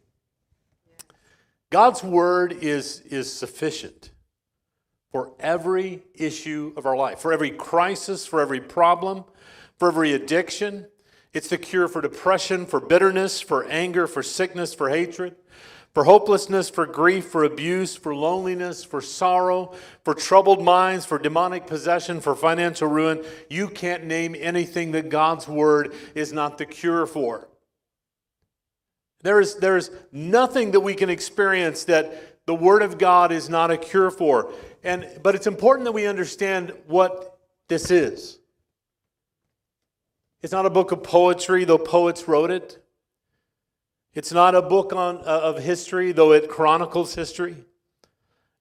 God's 1.70 2.04
word 2.04 2.52
is, 2.52 3.02
is 3.02 3.32
sufficient 3.32 4.12
for 5.12 5.34
every 5.40 6.04
issue 6.14 6.74
of 6.78 6.86
our 6.86 6.96
life, 6.96 7.20
for 7.20 7.34
every 7.34 7.52
crisis, 7.52 8.26
for 8.26 8.42
every 8.42 8.62
problem, 8.62 9.24
for 9.78 9.90
every 9.90 10.14
addiction. 10.14 10.88
It's 11.34 11.48
the 11.48 11.58
cure 11.58 11.88
for 11.88 12.02
depression, 12.02 12.65
for 12.65 12.80
bitterness, 12.80 13.39
for 13.39 13.65
anger, 13.65 14.06
for 14.06 14.22
sickness, 14.22 14.74
for 14.74 14.89
hatred, 14.89 15.36
for 15.94 16.04
hopelessness, 16.04 16.70
for 16.70 16.86
grief, 16.86 17.26
for 17.26 17.44
abuse, 17.44 17.96
for 17.96 18.13
loneliness, 18.13 18.84
for 18.84 19.02
sorrow, 19.02 19.74
for 20.04 20.13
troubled 20.13 20.62
minds, 20.62 21.06
for 21.06 21.17
demonic 21.17 21.67
possession, 21.67 22.20
for 22.20 22.36
financial 22.36 22.88
ruin. 22.88 23.24
You 23.50 23.70
can't 23.70 24.06
name 24.06 24.36
anything 24.38 24.91
that 24.91 25.10
God's 25.10 25.48
word 25.48 25.94
is 26.15 26.34
not 26.34 26.58
the 26.58 26.65
cure 26.65 27.06
for. 27.06 27.48
There 29.24 29.39
is, 29.39 29.56
there 29.56 29.78
is 29.78 29.91
nothing 30.12 30.72
that 30.72 30.80
we 30.80 30.96
can 30.96 31.10
experience 31.10 31.86
that 31.86 32.46
the 32.46 32.56
Word 32.56 32.82
of 32.82 32.98
God 32.98 33.32
is 33.32 33.50
not 33.50 33.72
a 33.72 33.78
cure 33.78 34.12
for. 34.12 34.52
And, 34.84 35.08
but 35.22 35.36
it's 35.36 35.48
important 35.48 35.86
that 35.86 35.91
we 35.91 36.08
understand 36.08 36.74
what 36.88 37.38
this 37.67 37.91
is. 37.91 38.39
It's 40.42 40.52
not 40.52 40.66
a 40.66 40.70
book 40.70 40.92
of 40.92 41.04
poetry, 41.04 41.66
though 41.66 41.78
poets 41.78 42.28
wrote 42.28 42.52
it. 42.52 42.84
It's 44.14 44.32
not 44.32 44.56
a 44.56 44.62
book 44.62 44.92
on, 44.92 45.20
uh, 45.20 45.22
of 45.22 45.60
history, 45.60 46.12
though 46.12 46.34
it 46.34 46.50
chronicles 46.50 47.16
history. 47.16 47.66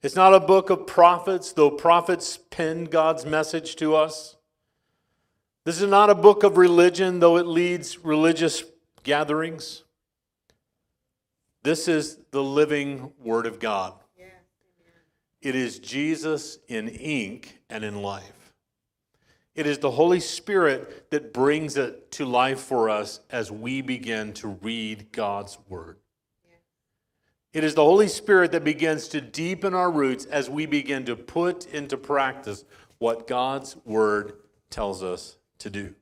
It's 0.02 0.16
not 0.16 0.34
a 0.34 0.40
book 0.40 0.70
of 0.70 0.86
prophets, 0.86 1.52
though 1.52 1.70
prophets 1.70 2.38
penned 2.50 2.90
God's 2.90 3.26
message 3.26 3.76
to 3.76 3.96
us. 3.96 4.36
This 5.64 5.80
is 5.80 5.88
not 5.88 6.08
a 6.08 6.14
book 6.14 6.42
of 6.42 6.56
religion, 6.56 7.18
though 7.18 7.36
it 7.36 7.46
leads 7.46 7.98
religious 7.98 8.64
gatherings. 9.02 9.84
This 11.62 11.88
is 11.88 12.18
the 12.30 12.42
living 12.42 13.12
Word 13.22 13.46
of 13.46 13.58
God. 13.58 13.94
It 15.42 15.54
is 15.54 15.78
Jesus 15.78 16.58
in 16.68 16.88
ink 16.88 17.60
and 17.70 17.82
in 17.82 18.02
life. 18.02 18.39
It 19.54 19.66
is 19.66 19.78
the 19.78 19.90
Holy 19.90 20.20
Spirit 20.20 21.10
that 21.10 21.32
brings 21.32 21.76
it 21.76 22.12
to 22.12 22.24
life 22.24 22.60
for 22.60 22.88
us 22.88 23.20
as 23.30 23.50
we 23.50 23.82
begin 23.82 24.32
to 24.34 24.48
read 24.48 25.12
God's 25.12 25.58
Word. 25.68 25.98
It 27.52 27.64
is 27.64 27.74
the 27.74 27.84
Holy 27.84 28.06
Spirit 28.06 28.52
that 28.52 28.62
begins 28.62 29.08
to 29.08 29.20
deepen 29.20 29.74
our 29.74 29.90
roots 29.90 30.24
as 30.24 30.48
we 30.48 30.66
begin 30.66 31.04
to 31.06 31.16
put 31.16 31.66
into 31.66 31.96
practice 31.96 32.64
what 32.98 33.26
God's 33.26 33.76
Word 33.84 34.34
tells 34.70 35.02
us 35.02 35.36
to 35.58 35.68
do. 35.68 35.94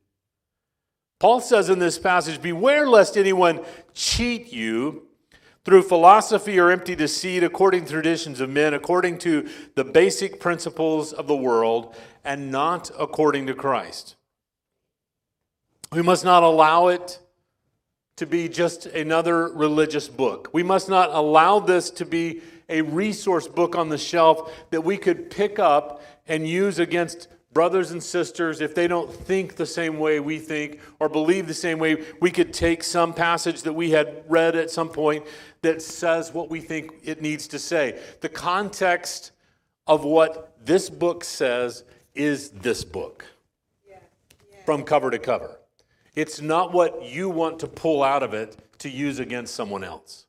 Paul 1.18 1.40
says 1.40 1.70
in 1.70 1.78
this 1.78 1.98
passage 1.98 2.40
Beware 2.40 2.87
lest 2.87 3.16
anyone 3.16 3.64
cheat 3.94 4.52
you 4.52 5.08
through 5.64 5.82
philosophy 5.82 6.58
or 6.58 6.70
empty 6.70 6.94
deceit, 6.94 7.42
according 7.42 7.84
to 7.84 7.92
traditions 7.92 8.40
of 8.40 8.48
men, 8.48 8.72
according 8.72 9.18
to 9.18 9.48
the 9.74 9.84
basic 9.84 10.40
principles 10.40 11.12
of 11.12 11.26
the 11.26 11.37
world, 11.37 11.94
and 12.24 12.50
not 12.50 12.90
according 12.98 13.46
to 13.46 13.54
Christ. 13.54 14.16
We 15.92 16.02
must 16.02 16.24
not 16.24 16.42
allow 16.42 16.88
it 16.88 17.18
to 18.16 18.26
be 18.26 18.48
just 18.48 18.87
another 18.87 19.48
religious 19.48 20.09
book. 20.09 20.50
We 20.52 20.62
must 20.62 20.88
not 20.88 21.11
allow 21.11 21.61
this 21.61 21.90
to 21.92 22.04
be 22.04 22.42
a 22.68 22.83
resource 22.83 23.48
book 23.48 23.76
on 23.76 23.88
the 23.88 23.96
shelf 23.96 24.52
that 24.70 24.83
we 24.83 24.96
could 24.96 25.31
pick 25.31 25.59
up 25.59 26.02
and 26.26 26.46
use 26.46 26.78
against 26.78 27.28
brothers 27.52 27.90
and 27.90 28.02
sisters 28.02 28.61
if 28.61 28.74
they 28.74 28.87
don't 28.87 29.12
think 29.12 29.57
the 29.57 29.66
same 29.66 29.98
way 29.98 30.20
we 30.20 30.38
think 30.38 30.81
or 31.00 31.09
believe 31.09 31.46
the 31.46 31.54
same 31.54 31.78
way. 31.78 32.04
We 32.20 32.31
could 32.31 32.52
take 32.52 32.85
some 32.85 33.14
passage 33.14 33.62
that 33.62 33.72
we 33.72 33.90
had 33.90 34.24
read 34.28 34.54
at 34.54 34.70
some 34.70 34.90
point 34.90 35.24
that 35.62 35.81
says 35.81 36.35
what 36.35 36.50
we 36.50 36.61
think 36.61 36.92
it 37.04 37.22
needs 37.22 37.48
to 37.48 37.59
say. 37.59 37.98
The 38.20 38.28
context 38.28 39.33
of 39.87 40.04
what 40.04 40.54
this 40.64 40.90
book 40.90 41.24
says 41.24 41.85
is 42.18 42.50
this 42.50 42.85
book 42.85 43.24
yeah, 43.88 43.98
yeah. 44.50 44.64
from 44.66 44.83
cover 44.83 45.11
to 45.11 45.18
cover. 45.18 45.59
It's 46.14 46.40
not 46.40 46.72
what 46.72 47.04
you 47.04 47.31
want 47.31 47.61
to 47.61 47.68
pull 47.68 48.02
out 48.02 48.24
of 48.24 48.35
it 48.35 48.57
to 48.81 48.90
use 48.90 49.20
against 49.20 49.54
someone 49.54 49.85
else. 49.85 50.26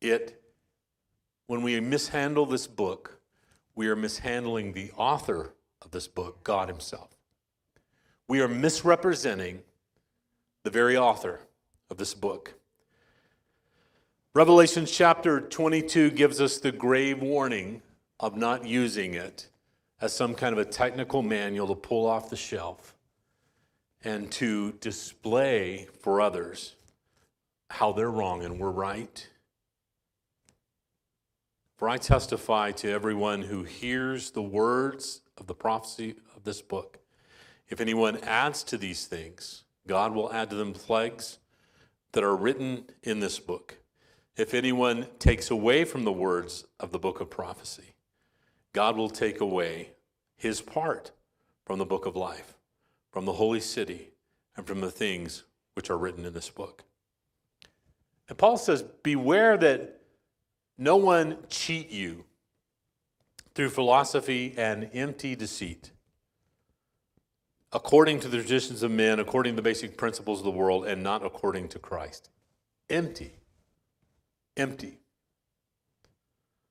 It, 0.00 0.42
when 1.46 1.62
we 1.62 1.78
mishandle 1.80 2.46
this 2.46 2.66
book, 2.66 3.20
we 3.74 3.88
are 3.88 3.96
mishandling 3.96 4.72
the 4.72 4.90
author 4.96 5.52
of 5.82 5.90
this 5.90 6.08
book, 6.08 6.42
God 6.42 6.68
Himself. 6.68 7.10
We 8.26 8.40
are 8.40 8.48
misrepresenting 8.48 9.62
the 10.62 10.70
very 10.70 10.96
author 10.96 11.40
of 11.90 11.98
this 11.98 12.14
book. 12.14 12.54
Revelation 14.34 14.86
chapter 14.86 15.40
22 15.40 16.10
gives 16.12 16.40
us 16.40 16.58
the 16.58 16.72
grave 16.72 17.20
warning 17.20 17.82
of 18.18 18.34
not 18.34 18.64
using 18.66 19.12
it 19.12 19.48
as 20.02 20.12
some 20.12 20.34
kind 20.34 20.52
of 20.52 20.58
a 20.58 20.64
technical 20.64 21.22
manual 21.22 21.68
to 21.68 21.76
pull 21.76 22.06
off 22.06 22.28
the 22.28 22.36
shelf 22.36 22.96
and 24.02 24.30
to 24.32 24.72
display 24.72 25.86
for 26.00 26.20
others 26.20 26.74
how 27.70 27.92
they're 27.92 28.10
wrong 28.10 28.44
and 28.44 28.58
we're 28.58 28.68
right. 28.68 29.28
For 31.76 31.88
I 31.88 31.98
testify 31.98 32.72
to 32.72 32.90
everyone 32.90 33.42
who 33.42 33.62
hears 33.62 34.32
the 34.32 34.42
words 34.42 35.22
of 35.38 35.46
the 35.46 35.54
prophecy 35.54 36.16
of 36.36 36.42
this 36.42 36.60
book. 36.60 36.98
If 37.68 37.80
anyone 37.80 38.18
adds 38.24 38.64
to 38.64 38.76
these 38.76 39.06
things, 39.06 39.62
God 39.86 40.14
will 40.14 40.32
add 40.32 40.50
to 40.50 40.56
them 40.56 40.72
plagues 40.72 41.38
that 42.10 42.24
are 42.24 42.36
written 42.36 42.86
in 43.04 43.20
this 43.20 43.38
book. 43.38 43.78
If 44.36 44.52
anyone 44.52 45.06
takes 45.20 45.48
away 45.48 45.84
from 45.84 46.02
the 46.02 46.12
words 46.12 46.64
of 46.80 46.90
the 46.90 46.98
book 46.98 47.20
of 47.20 47.30
prophecy, 47.30 47.94
God 48.72 48.96
will 48.96 49.10
take 49.10 49.40
away 49.40 49.91
his 50.42 50.60
part 50.60 51.12
from 51.64 51.78
the 51.78 51.84
book 51.86 52.04
of 52.04 52.16
life 52.16 52.56
from 53.12 53.26
the 53.26 53.34
holy 53.34 53.60
city 53.60 54.08
and 54.56 54.66
from 54.66 54.80
the 54.80 54.90
things 54.90 55.44
which 55.74 55.90
are 55.90 55.98
written 55.98 56.24
in 56.24 56.32
this 56.32 56.50
book. 56.50 56.84
And 58.28 58.36
Paul 58.36 58.56
says, 58.56 58.82
Beware 59.02 59.56
that 59.58 60.00
no 60.76 60.96
one 60.96 61.36
cheat 61.48 61.90
you 61.90 62.24
through 63.54 63.68
philosophy 63.68 64.54
and 64.56 64.90
empty 64.94 65.36
deceit, 65.36 65.92
according 67.70 68.18
to 68.20 68.28
the 68.28 68.38
traditions 68.38 68.82
of 68.82 68.90
men, 68.90 69.20
according 69.20 69.52
to 69.52 69.56
the 69.56 69.62
basic 69.62 69.96
principles 69.96 70.40
of 70.40 70.44
the 70.44 70.50
world, 70.50 70.86
and 70.86 71.02
not 71.02 71.24
according 71.24 71.68
to 71.68 71.78
Christ. 71.78 72.30
Empty. 72.88 73.32
Empty. 74.56 74.98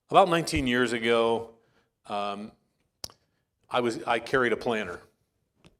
About 0.09 0.27
19 0.27 0.67
years 0.67 0.91
ago, 0.91 1.51
um, 2.07 2.51
I, 3.71 3.79
was, 3.79 4.03
I 4.03 4.19
carried 4.19 4.51
a 4.51 4.57
planner 4.57 4.99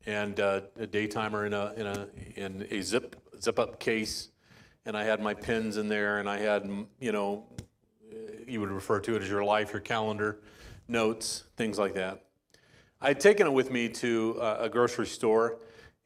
and 0.05 0.39
uh, 0.39 0.61
a 0.79 0.87
daytimer 0.87 1.45
in 1.45 1.53
a 1.53 1.73
in 1.75 1.85
a 1.85 2.07
in 2.35 2.67
a 2.71 2.81
zip 2.81 3.15
zip 3.39 3.59
up 3.59 3.79
case, 3.79 4.29
and 4.85 4.95
I 4.95 5.03
had 5.03 5.21
my 5.21 5.33
pins 5.33 5.77
in 5.77 5.89
there, 5.89 6.19
and 6.19 6.29
I 6.29 6.39
had 6.39 6.69
you 6.99 7.11
know, 7.11 7.45
you 8.47 8.61
would 8.61 8.71
refer 8.71 8.99
to 9.01 9.15
it 9.15 9.21
as 9.21 9.29
your 9.29 9.43
life, 9.43 9.73
your 9.73 9.81
calendar, 9.81 10.39
notes, 10.87 11.43
things 11.57 11.77
like 11.77 11.93
that. 11.95 12.23
I 13.01 13.09
had 13.09 13.19
taken 13.19 13.47
it 13.47 13.53
with 13.53 13.71
me 13.71 13.89
to 13.89 14.37
a 14.41 14.69
grocery 14.69 15.07
store, 15.07 15.57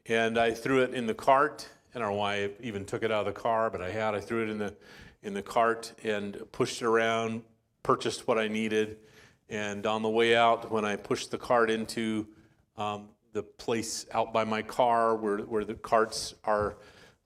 and 0.06 0.38
I 0.38 0.52
threw 0.52 0.82
it 0.82 0.94
in 0.94 1.06
the 1.06 1.14
cart. 1.14 1.68
I 1.94 1.98
don't 1.98 2.08
know 2.08 2.16
why 2.16 2.44
I 2.44 2.50
even 2.60 2.84
took 2.84 3.02
it 3.02 3.10
out 3.10 3.26
of 3.26 3.34
the 3.34 3.40
car, 3.40 3.70
but 3.70 3.80
I 3.80 3.90
had. 3.90 4.14
I 4.14 4.20
threw 4.20 4.42
it 4.42 4.50
in 4.50 4.58
the 4.58 4.74
in 5.22 5.34
the 5.34 5.42
cart 5.42 5.92
and 6.04 6.40
pushed 6.52 6.82
it 6.82 6.86
around, 6.86 7.42
purchased 7.82 8.28
what 8.28 8.38
I 8.38 8.48
needed, 8.48 8.98
and 9.48 9.86
on 9.86 10.02
the 10.02 10.08
way 10.08 10.34
out, 10.34 10.70
when 10.70 10.84
I 10.84 10.96
pushed 10.96 11.30
the 11.30 11.38
cart 11.38 11.70
into 11.70 12.26
um, 12.76 13.08
the 13.32 13.42
place 13.42 14.06
out 14.12 14.32
by 14.32 14.44
my 14.44 14.62
car 14.62 15.14
where, 15.14 15.38
where 15.38 15.64
the 15.64 15.74
carts 15.74 16.34
are 16.44 16.78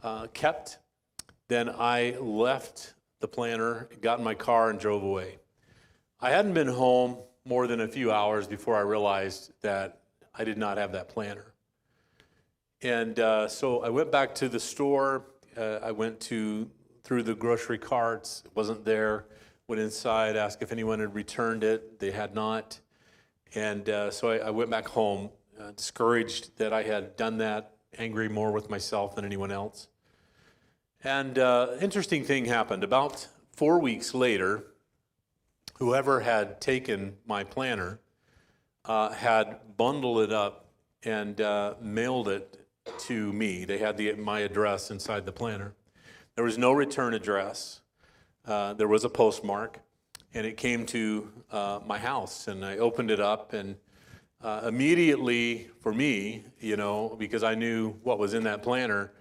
uh, 0.02 0.26
kept. 0.34 0.78
Then 1.48 1.68
I 1.68 2.16
left 2.20 2.94
the 3.20 3.28
planner, 3.28 3.88
got 4.00 4.18
in 4.18 4.24
my 4.24 4.34
car, 4.34 4.70
and 4.70 4.78
drove 4.78 5.02
away. 5.02 5.38
I 6.20 6.30
hadn't 6.30 6.54
been 6.54 6.68
home 6.68 7.18
more 7.44 7.66
than 7.66 7.80
a 7.80 7.88
few 7.88 8.12
hours 8.12 8.46
before 8.46 8.76
I 8.76 8.80
realized 8.80 9.52
that 9.62 10.00
I 10.34 10.44
did 10.44 10.58
not 10.58 10.78
have 10.78 10.92
that 10.92 11.08
planner. 11.08 11.54
And 12.82 13.18
uh, 13.18 13.48
so 13.48 13.82
I 13.82 13.88
went 13.88 14.10
back 14.10 14.34
to 14.36 14.48
the 14.48 14.60
store. 14.60 15.24
Uh, 15.56 15.78
I 15.82 15.92
went 15.92 16.20
to 16.22 16.70
through 17.04 17.22
the 17.22 17.34
grocery 17.34 17.78
carts. 17.78 18.42
It 18.44 18.52
wasn't 18.54 18.84
there. 18.84 19.26
Went 19.70 19.82
inside, 19.82 20.34
asked 20.34 20.62
if 20.62 20.72
anyone 20.72 20.98
had 20.98 21.14
returned 21.14 21.62
it. 21.62 22.00
They 22.00 22.10
had 22.10 22.34
not. 22.34 22.80
And 23.54 23.88
uh, 23.88 24.10
so 24.10 24.28
I, 24.28 24.38
I, 24.38 24.50
went 24.50 24.68
back 24.68 24.88
home 24.88 25.30
uh, 25.60 25.70
discouraged 25.70 26.58
that 26.58 26.72
I 26.72 26.82
had 26.82 27.16
done 27.16 27.38
that, 27.38 27.74
angry 27.96 28.28
more 28.28 28.50
with 28.50 28.68
myself 28.68 29.14
than 29.14 29.24
anyone 29.24 29.52
else. 29.52 29.86
And 31.04 31.38
uh, 31.38 31.76
interesting 31.80 32.24
thing 32.24 32.46
happened. 32.46 32.82
About 32.82 33.28
four 33.52 33.78
weeks 33.78 34.12
later, 34.12 34.64
whoever 35.78 36.18
had 36.18 36.60
taken 36.60 37.18
my 37.24 37.44
planner 37.44 38.00
uh, 38.86 39.10
had 39.10 39.76
bundled 39.76 40.20
it 40.22 40.32
up 40.32 40.64
and 41.04 41.40
uh, 41.40 41.74
mailed 41.80 42.26
it 42.26 42.66
to 43.02 43.32
me. 43.32 43.64
They 43.64 43.78
had 43.78 43.96
the, 43.96 44.14
my 44.14 44.40
address 44.40 44.90
inside 44.90 45.26
the 45.26 45.32
planner. 45.32 45.74
There 46.34 46.44
was 46.44 46.58
no 46.58 46.72
return 46.72 47.14
address. 47.14 47.79
Uh, 48.50 48.72
there 48.72 48.88
was 48.88 49.04
a 49.04 49.08
postmark, 49.08 49.78
and 50.34 50.44
it 50.44 50.56
came 50.56 50.84
to 50.84 51.30
uh, 51.52 51.78
my 51.86 51.96
house. 51.96 52.48
And 52.48 52.64
I 52.64 52.78
opened 52.78 53.12
it 53.12 53.20
up, 53.20 53.52
and 53.52 53.76
uh, 54.42 54.62
immediately 54.66 55.68
for 55.78 55.94
me, 55.94 56.42
you 56.58 56.76
know, 56.76 57.14
because 57.16 57.44
I 57.44 57.54
knew 57.54 57.90
what 58.02 58.18
was 58.18 58.34
in 58.34 58.42
that 58.42 58.64
planner, 58.64 59.12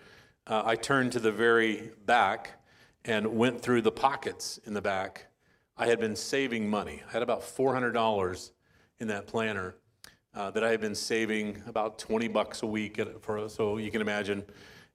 uh, 0.47 0.63
I 0.65 0.75
turned 0.75 1.11
to 1.11 1.19
the 1.19 1.31
very 1.31 1.91
back 2.07 2.59
and 3.05 3.37
went 3.37 3.61
through 3.61 3.83
the 3.83 3.91
pockets 3.91 4.59
in 4.65 4.73
the 4.73 4.81
back. 4.81 5.27
I 5.77 5.85
had 5.85 5.99
been 5.99 6.15
saving 6.15 6.67
money. 6.67 7.03
I 7.07 7.11
had 7.11 7.21
about 7.21 7.41
$400 7.43 8.51
in 8.97 9.07
that 9.09 9.27
planner 9.27 9.75
uh, 10.33 10.49
that 10.49 10.63
I 10.63 10.71
had 10.71 10.81
been 10.81 10.95
saving 10.95 11.61
about 11.67 11.99
20 11.99 12.27
bucks 12.29 12.63
a 12.63 12.67
week 12.67 12.99
for, 13.21 13.47
so 13.47 13.77
you 13.77 13.91
can 13.91 14.01
imagine, 14.01 14.43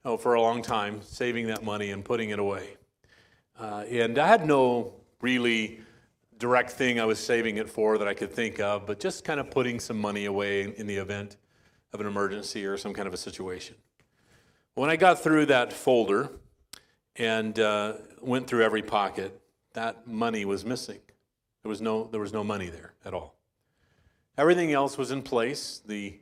oh, 0.05 0.17
for 0.17 0.35
a 0.35 0.43
long 0.43 0.61
time, 0.61 1.03
saving 1.03 1.47
that 1.47 1.63
money 1.63 1.93
and 1.93 2.05
putting 2.05 2.31
it 2.31 2.41
away. 2.41 2.79
Uh, 3.59 3.85
and 3.89 4.19
I 4.19 4.27
had 4.27 4.47
no 4.47 4.95
really 5.21 5.81
direct 6.39 6.71
thing 6.71 7.01
I 7.01 7.05
was 7.05 7.19
saving 7.19 7.57
it 7.57 7.69
for 7.69 7.99
that 7.99 8.09
I 8.09 8.15
could 8.15 8.33
think 8.33 8.61
of, 8.61 8.87
but 8.87 9.01
just 9.01 9.25
kind 9.25 9.39
of 9.41 9.51
putting 9.51 9.81
some 9.81 10.01
money 10.01 10.25
away 10.25 10.75
in 10.77 10.87
the 10.87 10.97
event 10.97 11.37
of 11.93 12.01
an 12.01 12.07
emergency 12.07 12.67
or 12.67 12.77
some 12.77 12.93
kind 12.93 13.07
of 13.07 13.15
a 13.15 13.17
situation. 13.17 13.77
When 14.75 14.91
I 14.91 14.97
got 14.97 15.23
through 15.23 15.47
that 15.47 15.73
folder 15.73 16.31
and 17.17 17.59
uh, 17.59 17.95
went 18.21 18.47
through 18.47 18.65
every 18.65 18.83
pocket. 18.83 19.41
That 19.75 20.07
money 20.07 20.45
was 20.45 20.65
missing. 20.65 21.01
There 21.63 21.69
was 21.69 21.81
no, 21.81 22.05
there 22.05 22.21
was 22.21 22.33
no 22.33 22.45
money 22.45 22.69
there 22.69 22.95
at 23.05 23.15
all. 23.15 23.37
Everything 24.37 24.73
else 24.73 24.99
was 24.99 25.11
in 25.11 25.23
place. 25.23 25.81
The 25.85 26.19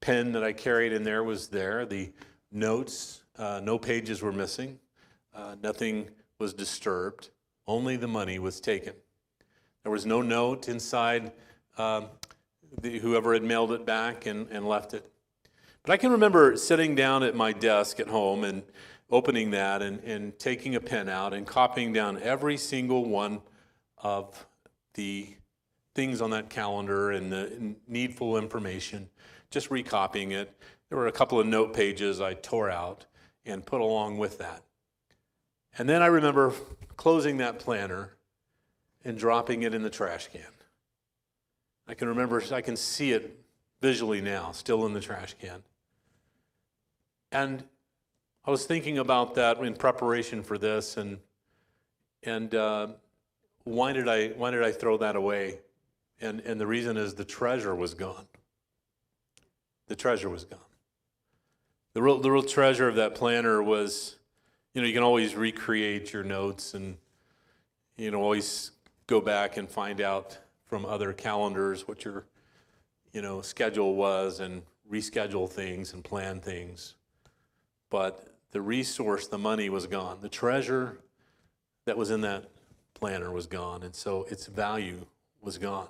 pen 0.00 0.32
that 0.32 0.44
I 0.44 0.52
carried 0.52 0.92
in 0.92 1.02
there 1.02 1.24
was 1.24 1.48
there. 1.48 1.84
The 1.84 2.12
notes, 2.52 3.22
uh, 3.36 3.60
no 3.62 3.78
pages 3.78 4.22
were 4.22 4.32
missing. 4.32 4.78
Uh, 5.34 5.56
nothing 5.62 6.08
was 6.38 6.54
disturbed. 6.54 7.30
Only 7.66 7.96
the 7.96 8.08
money 8.08 8.38
was 8.38 8.60
taken. 8.60 8.94
There 9.82 9.92
was 9.92 10.06
no 10.06 10.22
note 10.22 10.68
inside 10.68 11.32
um, 11.76 12.06
the, 12.80 12.98
whoever 12.98 13.34
had 13.34 13.42
mailed 13.42 13.72
it 13.72 13.86
back 13.86 14.26
and, 14.26 14.48
and 14.50 14.66
left 14.66 14.94
it. 14.94 15.10
But 15.82 15.92
I 15.92 15.96
can 15.96 16.10
remember 16.10 16.56
sitting 16.56 16.94
down 16.94 17.22
at 17.22 17.34
my 17.34 17.52
desk 17.52 18.00
at 18.00 18.08
home 18.08 18.44
and 18.44 18.62
opening 19.10 19.50
that 19.52 19.80
and, 19.80 20.00
and 20.00 20.38
taking 20.38 20.74
a 20.74 20.80
pen 20.80 21.08
out 21.08 21.32
and 21.32 21.46
copying 21.46 21.92
down 21.92 22.20
every 22.22 22.56
single 22.56 23.04
one 23.04 23.40
of 23.98 24.46
the 24.94 25.34
things 25.94 26.20
on 26.20 26.30
that 26.30 26.50
calendar 26.50 27.10
and 27.10 27.32
the 27.32 27.74
needful 27.86 28.36
information, 28.36 29.08
just 29.50 29.70
recopying 29.70 30.32
it. 30.32 30.54
There 30.88 30.98
were 30.98 31.06
a 31.06 31.12
couple 31.12 31.40
of 31.40 31.46
note 31.46 31.74
pages 31.74 32.20
I 32.20 32.34
tore 32.34 32.70
out 32.70 33.06
and 33.44 33.64
put 33.64 33.80
along 33.80 34.18
with 34.18 34.38
that. 34.38 34.62
And 35.76 35.88
then 35.88 36.02
I 36.02 36.06
remember 36.06 36.52
closing 36.96 37.36
that 37.38 37.58
planner 37.58 38.16
and 39.04 39.18
dropping 39.18 39.62
it 39.62 39.74
in 39.74 39.82
the 39.82 39.90
trash 39.90 40.28
can. 40.28 40.42
I 41.86 41.94
can 41.94 42.08
remember, 42.08 42.42
I 42.52 42.60
can 42.60 42.76
see 42.76 43.12
it 43.12 43.38
visually 43.80 44.20
now, 44.20 44.52
still 44.52 44.86
in 44.86 44.92
the 44.92 45.00
trash 45.00 45.34
can. 45.40 45.62
And 47.30 47.64
I 48.44 48.50
was 48.50 48.64
thinking 48.64 48.98
about 48.98 49.34
that 49.34 49.58
in 49.58 49.74
preparation 49.74 50.42
for 50.42 50.56
this, 50.56 50.96
and 50.96 51.18
and 52.22 52.54
uh, 52.54 52.88
why 53.64 53.92
did 53.92 54.08
I 54.08 54.28
why 54.28 54.50
did 54.50 54.62
I 54.62 54.72
throw 54.72 54.96
that 54.98 55.16
away? 55.16 55.60
And 56.20 56.40
and 56.40 56.58
the 56.58 56.66
reason 56.66 56.96
is 56.96 57.14
the 57.14 57.26
treasure 57.26 57.74
was 57.74 57.92
gone. 57.92 58.26
The 59.88 59.96
treasure 59.96 60.30
was 60.30 60.44
gone. 60.44 60.60
The 61.92 62.02
real 62.02 62.18
the 62.18 62.30
real 62.30 62.42
treasure 62.42 62.88
of 62.88 62.96
that 62.96 63.14
planner 63.14 63.62
was, 63.62 64.16
you 64.74 64.82
know, 64.82 64.86
you 64.86 64.94
can 64.94 65.02
always 65.02 65.34
recreate 65.34 66.12
your 66.12 66.24
notes 66.24 66.74
and 66.74 66.96
you 67.96 68.10
know 68.10 68.20
always 68.20 68.72
go 69.06 69.20
back 69.20 69.56
and 69.56 69.68
find 69.68 70.00
out 70.00 70.38
from 70.66 70.84
other 70.84 71.12
calendars 71.12 71.88
what 71.88 72.04
your 72.04 72.24
you 73.12 73.22
know 73.22 73.40
schedule 73.40 73.94
was 73.94 74.40
and 74.40 74.62
reschedule 74.90 75.48
things 75.48 75.92
and 75.92 76.04
plan 76.04 76.40
things. 76.40 76.94
But 77.90 78.34
the 78.52 78.60
resource 78.60 79.26
the 79.26 79.38
money 79.38 79.68
was 79.68 79.86
gone. 79.86 80.18
The 80.20 80.28
treasure 80.28 80.98
that 81.86 81.96
was 81.96 82.10
in 82.10 82.20
that 82.22 82.50
planner 82.94 83.32
was 83.32 83.46
gone 83.46 83.82
and 83.82 83.94
so 83.94 84.24
its 84.30 84.46
value 84.46 85.06
was 85.40 85.58
gone. 85.58 85.88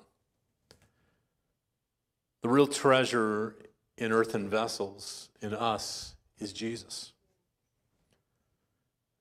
The 2.43 2.49
real 2.49 2.67
treasure 2.67 3.57
in 3.97 4.13
earthen 4.13 4.49
vessels 4.49 5.29
in 5.43 5.53
us 5.53 6.15
is 6.39 6.53
jesus 6.53 7.13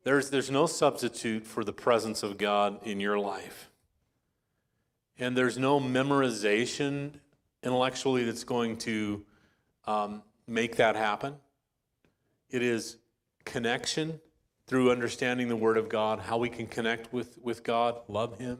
there's, 0.07 0.29
there's 0.29 0.49
no 0.49 0.65
substitute 0.65 1.45
for 1.45 1.63
the 1.63 1.73
presence 1.73 2.23
of 2.23 2.37
god 2.37 2.79
in 2.85 2.99
your 2.99 3.19
life 3.19 3.69
and 5.19 5.35
there's 5.35 5.57
no 5.57 5.79
memorization 5.79 7.11
intellectually 7.63 8.23
that's 8.23 8.43
going 8.43 8.77
to 8.77 9.25
um, 9.85 10.21
make 10.47 10.75
that 10.77 10.95
happen. 10.95 11.35
It 12.49 12.61
is 12.61 12.97
connection 13.45 14.19
through 14.67 14.91
understanding 14.91 15.47
the 15.47 15.55
Word 15.55 15.77
of 15.77 15.89
God, 15.89 16.19
how 16.19 16.37
we 16.37 16.49
can 16.49 16.67
connect 16.67 17.11
with, 17.13 17.37
with 17.41 17.63
God, 17.63 17.99
love 18.07 18.37
Him, 18.37 18.59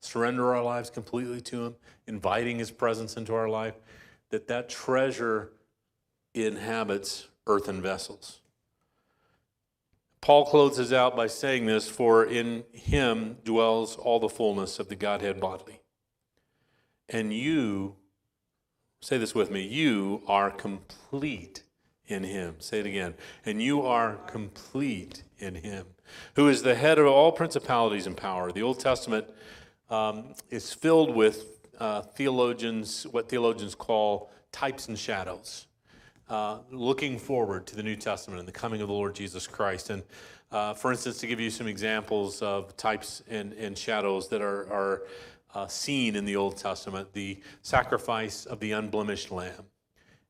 surrender 0.00 0.54
our 0.54 0.62
lives 0.62 0.90
completely 0.90 1.40
to 1.42 1.66
Him, 1.66 1.74
inviting 2.06 2.58
His 2.58 2.70
presence 2.70 3.16
into 3.16 3.34
our 3.34 3.48
life, 3.48 3.74
that 4.30 4.48
that 4.48 4.68
treasure 4.68 5.52
inhabits 6.34 7.28
earthen 7.46 7.80
vessels. 7.80 8.40
Paul 10.24 10.46
closes 10.46 10.90
out 10.90 11.14
by 11.14 11.26
saying 11.26 11.66
this 11.66 11.86
For 11.86 12.24
in 12.24 12.64
Him 12.72 13.36
dwells 13.44 13.94
all 13.94 14.18
the 14.18 14.30
fullness 14.30 14.78
of 14.78 14.88
the 14.88 14.96
Godhead 14.96 15.38
bodily. 15.38 15.82
And 17.10 17.30
you, 17.30 17.96
say 19.02 19.18
this 19.18 19.34
with 19.34 19.50
me, 19.50 19.60
you 19.60 20.22
are 20.26 20.50
complete 20.50 21.64
in 22.06 22.24
him. 22.24 22.54
Say 22.58 22.80
it 22.80 22.86
again. 22.86 23.12
And 23.44 23.60
you 23.60 23.82
are 23.82 24.16
complete 24.26 25.24
in 25.38 25.56
him, 25.56 25.88
who 26.36 26.48
is 26.48 26.62
the 26.62 26.74
head 26.74 26.98
of 26.98 27.06
all 27.06 27.30
principalities 27.30 28.06
and 28.06 28.16
power. 28.16 28.50
The 28.50 28.62
Old 28.62 28.80
Testament 28.80 29.26
um, 29.90 30.32
is 30.48 30.72
filled 30.72 31.14
with 31.14 31.44
uh, 31.78 32.00
theologians, 32.00 33.06
what 33.10 33.28
theologians 33.28 33.74
call 33.74 34.30
types 34.52 34.88
and 34.88 34.98
shadows. 34.98 35.66
Uh, 36.28 36.58
looking 36.70 37.18
forward 37.18 37.66
to 37.66 37.76
the 37.76 37.82
New 37.82 37.96
Testament 37.96 38.38
and 38.38 38.48
the 38.48 38.52
coming 38.52 38.80
of 38.80 38.88
the 38.88 38.94
Lord 38.94 39.14
Jesus 39.14 39.46
Christ. 39.46 39.90
And 39.90 40.02
uh, 40.50 40.72
for 40.72 40.90
instance, 40.90 41.18
to 41.18 41.26
give 41.26 41.38
you 41.38 41.50
some 41.50 41.66
examples 41.66 42.40
of 42.40 42.74
types 42.78 43.22
and, 43.28 43.52
and 43.54 43.76
shadows 43.76 44.28
that 44.28 44.40
are, 44.40 44.72
are 44.72 45.02
uh, 45.54 45.66
seen 45.66 46.16
in 46.16 46.24
the 46.24 46.36
Old 46.36 46.56
Testament 46.56 47.12
the 47.12 47.40
sacrifice 47.60 48.46
of 48.46 48.58
the 48.60 48.72
unblemished 48.72 49.30
lamb, 49.30 49.66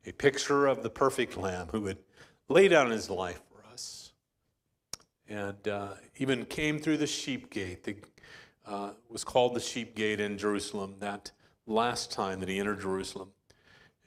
a 0.04 0.12
picture 0.12 0.66
of 0.66 0.83
the 0.83 0.90
perfect 0.90 1.37
lamb 1.37 1.68
who 1.70 1.83
would 1.83 1.98
lay 2.48 2.66
down 2.66 2.90
his 2.90 3.09
life 3.09 3.40
for 3.52 3.64
us 3.72 4.12
and 5.28 5.68
uh, 5.68 5.94
even 6.16 6.44
came 6.44 6.78
through 6.80 6.96
the 6.96 7.07
sheep 7.07 7.50
gate. 7.50 7.85
The, 7.85 7.96
uh, 8.66 8.90
was 9.11 9.22
called 9.22 9.54
the 9.54 9.61
sheep 9.61 9.94
gate 9.94 10.20
in 10.20 10.38
Jerusalem 10.38 10.96
that 10.98 11.30
last 11.66 12.11
time 12.11 12.40
that 12.40 12.48
he 12.48 12.59
entered 12.59 12.80
Jerusalem. 12.80 13.28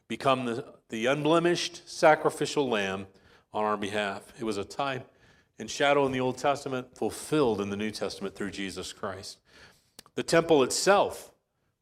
Become 0.08 0.46
the, 0.46 0.66
the 0.90 1.06
unblemished 1.06 1.90
sacrificial 1.90 2.70
lamb 2.70 3.08
on 3.54 3.64
our 3.64 3.78
behalf. 3.78 4.34
It 4.40 4.44
was 4.44 4.58
a 4.58 4.64
type 4.64 5.10
and 5.60 5.70
shadow 5.70 6.06
in 6.06 6.12
the 6.12 6.20
Old 6.20 6.38
Testament, 6.38 6.96
fulfilled 6.96 7.62
in 7.62 7.70
the 7.70 7.78
New 7.78 7.92
Testament 7.92 8.36
through 8.36 8.52
Jesus 8.52 8.94
Christ. 8.94 9.40
The 10.16 10.24
temple 10.24 10.64
itself, 10.64 11.32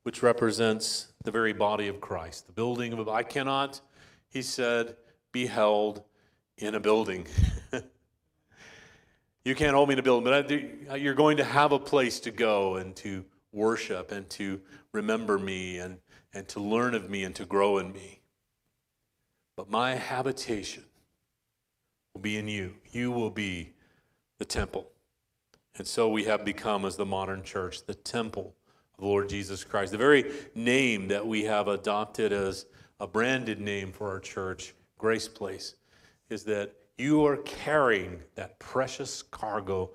which 0.04 0.24
represents 0.24 1.08
the 1.24 1.32
very 1.32 1.54
body 1.54 1.88
of 1.88 2.00
Christ, 2.00 2.48
the 2.48 2.54
building 2.54 2.94
of, 2.94 3.10
I 3.10 3.24
cannot, 3.24 3.82
he 4.30 4.42
said, 4.42 4.96
be 5.32 5.46
held 5.46 6.04
in 6.58 6.76
a 6.76 6.80
building. 6.80 7.28
you 9.46 9.56
can't 9.56 9.76
hold 9.76 9.90
me 9.90 9.94
in 9.94 10.00
a 10.00 10.04
building, 10.04 10.24
but 10.24 10.52
I, 10.92 10.96
you're 10.96 11.14
going 11.14 11.38
to 11.38 11.44
have 11.44 11.72
a 11.72 11.80
place 11.80 12.20
to 12.22 12.32
go 12.32 12.78
and 12.78 12.96
to 12.98 13.26
worship 13.52 14.12
and 14.12 14.30
to 14.32 14.62
remember 14.94 15.38
me 15.38 15.80
and, 15.80 15.98
and 16.34 16.48
to 16.50 16.60
learn 16.62 16.94
of 16.94 17.10
me 17.10 17.24
and 17.24 17.36
to 17.36 17.46
grow 17.46 17.78
in 17.78 17.92
me. 17.92 18.22
But 19.56 19.70
my 19.70 19.96
habitation 19.96 20.84
will 22.14 22.22
be 22.22 22.38
in 22.38 22.48
you. 22.48 22.76
You 22.92 23.12
will 23.12 23.30
be 23.30 23.74
the 24.38 24.46
temple. 24.46 24.92
And 25.78 25.88
so 25.88 26.10
we 26.10 26.26
have 26.26 26.46
become, 26.46 26.86
as 26.86 26.96
the 26.96 27.06
modern 27.06 27.44
church, 27.44 27.86
the 27.86 27.96
temple 27.96 28.56
of 28.94 29.02
the 29.02 29.06
Lord 29.06 29.30
Jesus 29.30 29.64
Christ. 29.64 29.92
The 29.92 29.98
very 29.98 30.32
name 30.56 31.08
that 31.10 31.26
we 31.26 31.44
have 31.44 31.68
adopted 31.68 32.32
as 32.32 32.66
a 33.00 33.08
branded 33.08 33.60
name 33.60 33.92
for 33.92 34.10
our 34.10 34.20
church, 34.20 34.74
Grace 34.98 35.28
Place, 35.28 35.76
is 36.30 36.44
that 36.44 36.74
you 36.98 37.26
are 37.26 37.38
carrying 37.38 38.22
that 38.36 38.58
precious 38.58 39.22
cargo, 39.22 39.92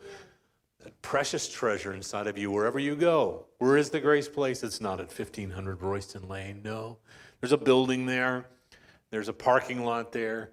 that 0.83 1.01
precious 1.01 1.49
treasure 1.49 1.95
inside 1.95 2.27
of 2.27 2.37
you 2.37 2.51
wherever 2.51 2.79
you 2.79 2.95
go. 2.95 3.47
Where 3.59 3.79
is 3.79 3.89
the 3.89 4.01
Grace 4.01 4.29
Place? 4.29 4.63
It's 4.63 4.83
not 4.83 5.01
at 5.01 5.07
1500 5.07 5.81
Royston 5.81 6.29
Lane. 6.29 6.61
No. 6.63 6.99
There's 7.41 7.53
a 7.53 7.59
building 7.59 8.05
there, 8.05 8.47
there's 9.11 9.29
a 9.29 9.33
parking 9.33 9.85
lot 9.85 10.13
there, 10.13 10.51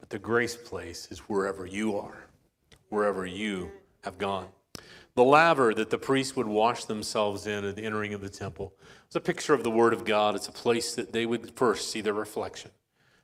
but 0.00 0.10
the 0.10 0.18
Grace 0.18 0.56
Place 0.56 1.08
is 1.10 1.20
wherever 1.20 1.66
you 1.66 1.98
are, 1.98 2.28
wherever 2.88 3.26
you 3.26 3.70
have 4.02 4.18
gone. 4.18 4.48
The 5.14 5.24
laver 5.24 5.74
that 5.74 5.90
the 5.90 5.98
priests 5.98 6.36
would 6.36 6.46
wash 6.46 6.84
themselves 6.84 7.46
in 7.46 7.64
at 7.64 7.76
the 7.76 7.82
entering 7.82 8.14
of 8.14 8.20
the 8.20 8.28
temple 8.28 8.72
was 9.08 9.16
a 9.16 9.20
picture 9.20 9.52
of 9.52 9.64
the 9.64 9.70
Word 9.70 9.92
of 9.92 10.04
God. 10.04 10.36
It's 10.36 10.48
a 10.48 10.52
place 10.52 10.94
that 10.94 11.12
they 11.12 11.26
would 11.26 11.56
first 11.56 11.90
see 11.90 12.00
their 12.00 12.14
reflection 12.14 12.70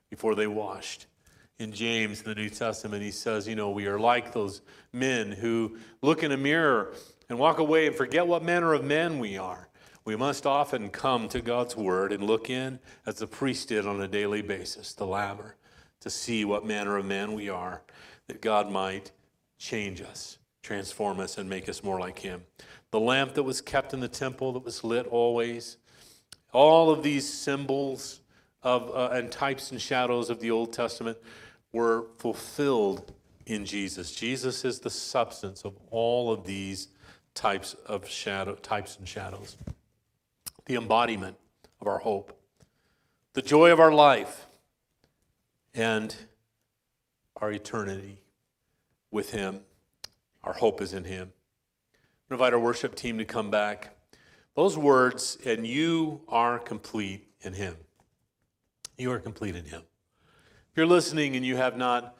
before 0.09 0.35
they 0.35 0.47
washed. 0.47 1.07
In 1.57 1.71
James, 1.71 2.21
the 2.21 2.35
New 2.35 2.49
Testament, 2.49 3.01
he 3.01 3.11
says, 3.11 3.47
You 3.47 3.55
know, 3.55 3.69
we 3.69 3.87
are 3.87 3.97
like 3.97 4.33
those 4.33 4.61
men 4.91 5.31
who 5.31 5.77
look 6.01 6.21
in 6.21 6.33
a 6.33 6.37
mirror 6.37 6.93
and 7.29 7.39
walk 7.39 7.59
away 7.59 7.87
and 7.87 7.95
forget 7.95 8.27
what 8.27 8.43
manner 8.43 8.73
of 8.73 8.83
men 8.83 9.19
we 9.19 9.37
are. 9.37 9.69
We 10.05 10.15
must 10.15 10.45
often 10.45 10.89
come 10.89 11.27
to 11.29 11.41
God's 11.41 11.75
Word 11.75 12.11
and 12.11 12.23
look 12.23 12.49
in, 12.49 12.79
as 13.05 13.15
the 13.15 13.27
priest 13.27 13.69
did 13.69 13.85
on 13.85 13.99
a 14.01 14.07
daily 14.07 14.41
basis, 14.41 14.93
the 14.93 15.05
laver, 15.05 15.55
to 16.01 16.09
see 16.09 16.45
what 16.45 16.65
manner 16.65 16.97
of 16.97 17.05
man 17.05 17.33
we 17.33 17.49
are, 17.49 17.81
that 18.27 18.41
God 18.41 18.71
might 18.71 19.11
change 19.57 20.01
us 20.01 20.37
transform 20.65 21.19
us 21.19 21.37
and 21.37 21.47
make 21.47 21.69
us 21.69 21.83
more 21.83 21.99
like 21.99 22.19
Him. 22.19 22.43
The 22.89 22.99
lamp 22.99 23.35
that 23.35 23.43
was 23.43 23.61
kept 23.61 23.93
in 23.93 23.99
the 23.99 24.07
temple 24.07 24.53
that 24.53 24.65
was 24.65 24.83
lit 24.83 25.05
always, 25.05 25.77
all 26.51 26.89
of 26.89 27.03
these 27.03 27.31
symbols 27.31 28.21
of, 28.63 28.89
uh, 28.89 29.09
and 29.13 29.31
types 29.31 29.71
and 29.71 29.79
shadows 29.79 30.29
of 30.31 30.39
the 30.39 30.49
Old 30.49 30.73
Testament 30.73 31.19
were 31.71 32.07
fulfilled 32.17 33.13
in 33.45 33.63
Jesus. 33.63 34.11
Jesus 34.11 34.65
is 34.65 34.79
the 34.79 34.89
substance 34.89 35.63
of 35.63 35.77
all 35.91 36.31
of 36.31 36.45
these 36.45 36.87
types 37.35 37.75
of 37.85 38.07
shadow 38.07 38.55
types 38.55 38.97
and 38.97 39.07
shadows. 39.07 39.57
The 40.65 40.75
embodiment 40.75 41.37
of 41.79 41.87
our 41.87 41.99
hope, 41.99 42.39
the 43.33 43.41
joy 43.41 43.71
of 43.71 43.79
our 43.79 43.91
life, 43.91 44.47
and 45.73 46.15
our 47.37 47.51
eternity 47.51 48.19
with 49.11 49.31
him. 49.31 49.61
Our 50.43 50.53
hope 50.53 50.81
is 50.81 50.93
in 50.93 51.03
him. 51.03 51.33
I 52.29 52.33
invite 52.33 52.53
our 52.53 52.59
worship 52.59 52.95
team 52.95 53.17
to 53.17 53.25
come 53.25 53.51
back. 53.51 53.95
Those 54.55 54.77
words, 54.77 55.37
and 55.45 55.67
you 55.67 56.21
are 56.27 56.59
complete 56.59 57.27
in 57.41 57.53
him. 57.53 57.75
You 58.97 59.11
are 59.11 59.19
complete 59.19 59.55
in 59.55 59.65
him. 59.65 59.81
If 60.71 60.77
you're 60.77 60.85
listening 60.85 61.35
and 61.35 61.45
you 61.45 61.57
have 61.57 61.77
not 61.77 62.17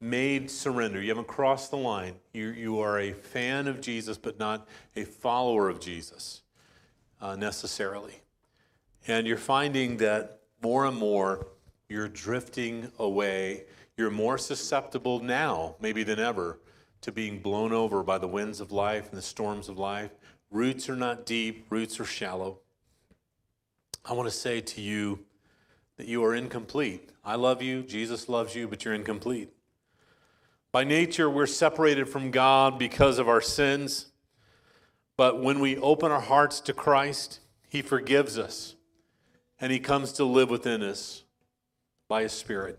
made 0.00 0.50
surrender. 0.50 1.00
You 1.00 1.08
haven't 1.08 1.26
crossed 1.28 1.70
the 1.70 1.76
line. 1.76 2.16
You, 2.32 2.48
you 2.48 2.80
are 2.80 3.00
a 3.00 3.12
fan 3.12 3.66
of 3.66 3.80
Jesus, 3.80 4.18
but 4.18 4.38
not 4.38 4.68
a 4.94 5.04
follower 5.04 5.68
of 5.68 5.80
Jesus 5.80 6.42
uh, 7.20 7.36
necessarily. 7.36 8.20
And 9.06 9.26
you're 9.26 9.36
finding 9.36 9.98
that 9.98 10.40
more 10.62 10.86
and 10.86 10.96
more 10.96 11.46
you're 11.88 12.08
drifting 12.08 12.90
away. 12.98 13.64
You're 13.96 14.10
more 14.10 14.38
susceptible 14.38 15.20
now, 15.20 15.76
maybe 15.80 16.02
than 16.02 16.18
ever, 16.18 16.58
to 17.02 17.12
being 17.12 17.38
blown 17.38 17.72
over 17.72 18.02
by 18.02 18.18
the 18.18 18.26
winds 18.26 18.60
of 18.60 18.72
life 18.72 19.08
and 19.08 19.16
the 19.16 19.22
storms 19.22 19.68
of 19.68 19.78
life. 19.78 20.10
Roots 20.50 20.88
are 20.88 20.96
not 20.96 21.26
deep, 21.26 21.66
roots 21.70 22.00
are 22.00 22.04
shallow. 22.04 22.58
I 24.04 24.12
want 24.12 24.28
to 24.28 24.34
say 24.34 24.60
to 24.60 24.80
you 24.80 25.20
that 25.96 26.06
you 26.06 26.24
are 26.24 26.34
incomplete. 26.34 27.10
I 27.24 27.36
love 27.36 27.62
you, 27.62 27.82
Jesus 27.82 28.28
loves 28.28 28.54
you, 28.54 28.68
but 28.68 28.84
you're 28.84 28.94
incomplete. 28.94 29.52
By 30.72 30.84
nature, 30.84 31.30
we're 31.30 31.46
separated 31.46 32.08
from 32.08 32.30
God 32.30 32.78
because 32.78 33.18
of 33.18 33.28
our 33.28 33.40
sins. 33.40 34.06
But 35.16 35.42
when 35.42 35.60
we 35.60 35.78
open 35.78 36.12
our 36.12 36.20
hearts 36.20 36.60
to 36.60 36.72
Christ, 36.72 37.40
He 37.68 37.82
forgives 37.82 38.38
us 38.38 38.76
and 39.58 39.72
He 39.72 39.78
comes 39.78 40.12
to 40.14 40.24
live 40.24 40.50
within 40.50 40.82
us 40.82 41.24
by 42.08 42.22
His 42.22 42.32
Spirit. 42.32 42.78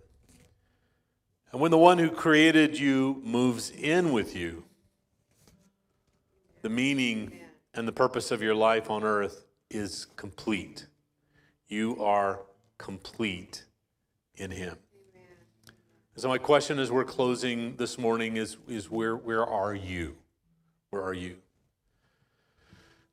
And 1.51 1.61
when 1.61 1.71
the 1.71 1.77
one 1.77 1.97
who 1.97 2.11
created 2.11 2.77
you 2.77 3.21
moves 3.23 3.71
in 3.71 4.11
with 4.11 4.35
you, 4.35 4.65
the 6.61 6.69
meaning 6.69 7.39
and 7.73 7.87
the 7.87 7.91
purpose 7.91 8.31
of 8.31 8.41
your 8.41 8.55
life 8.55 8.89
on 8.89 9.03
earth 9.03 9.45
is 9.69 10.05
complete. 10.15 10.87
You 11.67 12.03
are 12.03 12.41
complete 12.77 13.65
in 14.35 14.51
Him. 14.51 14.77
So 16.15 16.27
my 16.27 16.39
question 16.39 16.79
as 16.79 16.91
we're 16.91 17.05
closing 17.05 17.75
this 17.75 17.97
morning 17.99 18.37
is, 18.37 18.57
is 18.67 18.89
where, 18.89 19.15
where 19.15 19.45
are 19.45 19.75
you? 19.75 20.15
Where 20.89 21.03
are 21.03 21.13
you? 21.13 21.37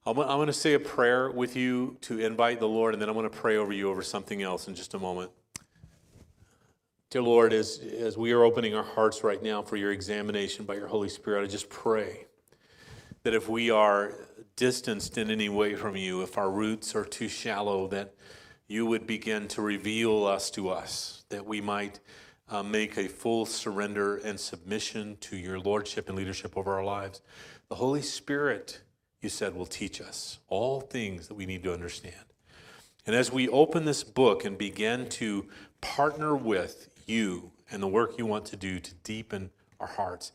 I'm, 0.07 0.19
I'm 0.19 0.37
going 0.37 0.49
to 0.49 0.53
say 0.53 0.75
a 0.75 0.81
prayer 0.81 1.31
with 1.31 1.57
you 1.57 1.97
to 2.03 2.19
invite 2.19 2.61
the 2.61 2.69
Lord, 2.69 2.95
and 2.95 3.01
then 3.01 3.09
I'm 3.09 3.15
going 3.15 3.29
to 3.29 3.37
pray 3.37 3.57
over 3.57 3.73
you 3.73 3.91
over 3.91 4.03
something 4.03 4.43
else 4.43 4.69
in 4.69 4.75
just 4.75 4.93
a 4.93 4.99
moment. 4.99 5.31
Dear 7.11 7.23
Lord, 7.23 7.53
as, 7.53 7.79
as 7.79 8.19
we 8.19 8.33
are 8.33 8.43
opening 8.43 8.75
our 8.75 8.83
hearts 8.83 9.25
right 9.25 9.43
now 9.43 9.63
for 9.63 9.77
your 9.77 9.93
examination 9.93 10.67
by 10.67 10.75
your 10.75 10.89
Holy 10.89 11.09
Spirit, 11.09 11.45
I 11.45 11.47
just 11.47 11.71
pray 11.71 12.27
that 13.23 13.33
if 13.33 13.49
we 13.49 13.71
are 13.71 14.13
distanced 14.57 15.17
in 15.17 15.31
any 15.31 15.49
way 15.49 15.75
from 15.75 15.97
you, 15.97 16.23
if 16.23 16.37
our 16.37 16.51
roots 16.51 16.95
are 16.95 17.05
too 17.05 17.29
shallow, 17.29 17.87
that 17.89 18.15
you 18.69 18.85
would 18.85 19.07
begin 19.07 19.49
to 19.49 19.63
reveal 19.63 20.25
us 20.25 20.51
to 20.51 20.69
us, 20.69 21.25
that 21.31 21.47
we 21.47 21.61
might 21.61 22.01
uh, 22.51 22.63
make 22.63 22.99
a 22.99 23.09
full 23.09 23.47
surrender 23.47 24.17
and 24.17 24.39
submission 24.39 25.17
to 25.21 25.37
your 25.37 25.59
lordship 25.59 26.09
and 26.09 26.19
leadership 26.19 26.59
over 26.59 26.75
our 26.75 26.85
lives. 26.85 27.23
The 27.69 27.77
Holy 27.77 28.03
Spirit, 28.03 28.83
you 29.25 29.31
said, 29.31 29.57
will 29.57 29.67
teach 29.67 30.01
us 30.01 30.39
all 30.49 30.81
things 30.81 31.29
that 31.29 31.35
we 31.35 31.47
need 31.47 31.65
to 31.65 31.73
understand. 31.73 32.15
And 33.07 33.17
as 33.17 33.33
we 33.33 33.49
open 33.49 33.87
this 33.87 34.05
book 34.05 34.45
and 34.45 34.57
begin 34.57 35.09
to 35.11 35.47
partner 35.81 36.37
with 36.37 36.91
you 37.07 37.51
and 37.71 37.83
the 37.83 37.89
work 37.89 38.19
you 38.19 38.27
want 38.27 38.45
to 38.47 38.57
do 38.57 38.79
to 38.79 38.95
deepen 39.03 39.51
our 39.81 39.87
hearts, 39.87 40.33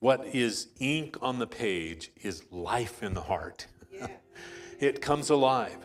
what 0.00 0.26
is 0.26 0.68
ink 0.80 1.16
on 1.22 1.38
the 1.38 1.46
page 1.46 2.10
is 2.22 2.42
life 2.50 3.02
in 3.02 3.14
the 3.14 3.22
heart. 3.22 3.66
Yeah. 3.92 4.08
it 4.80 5.00
comes 5.00 5.30
alive. 5.30 5.78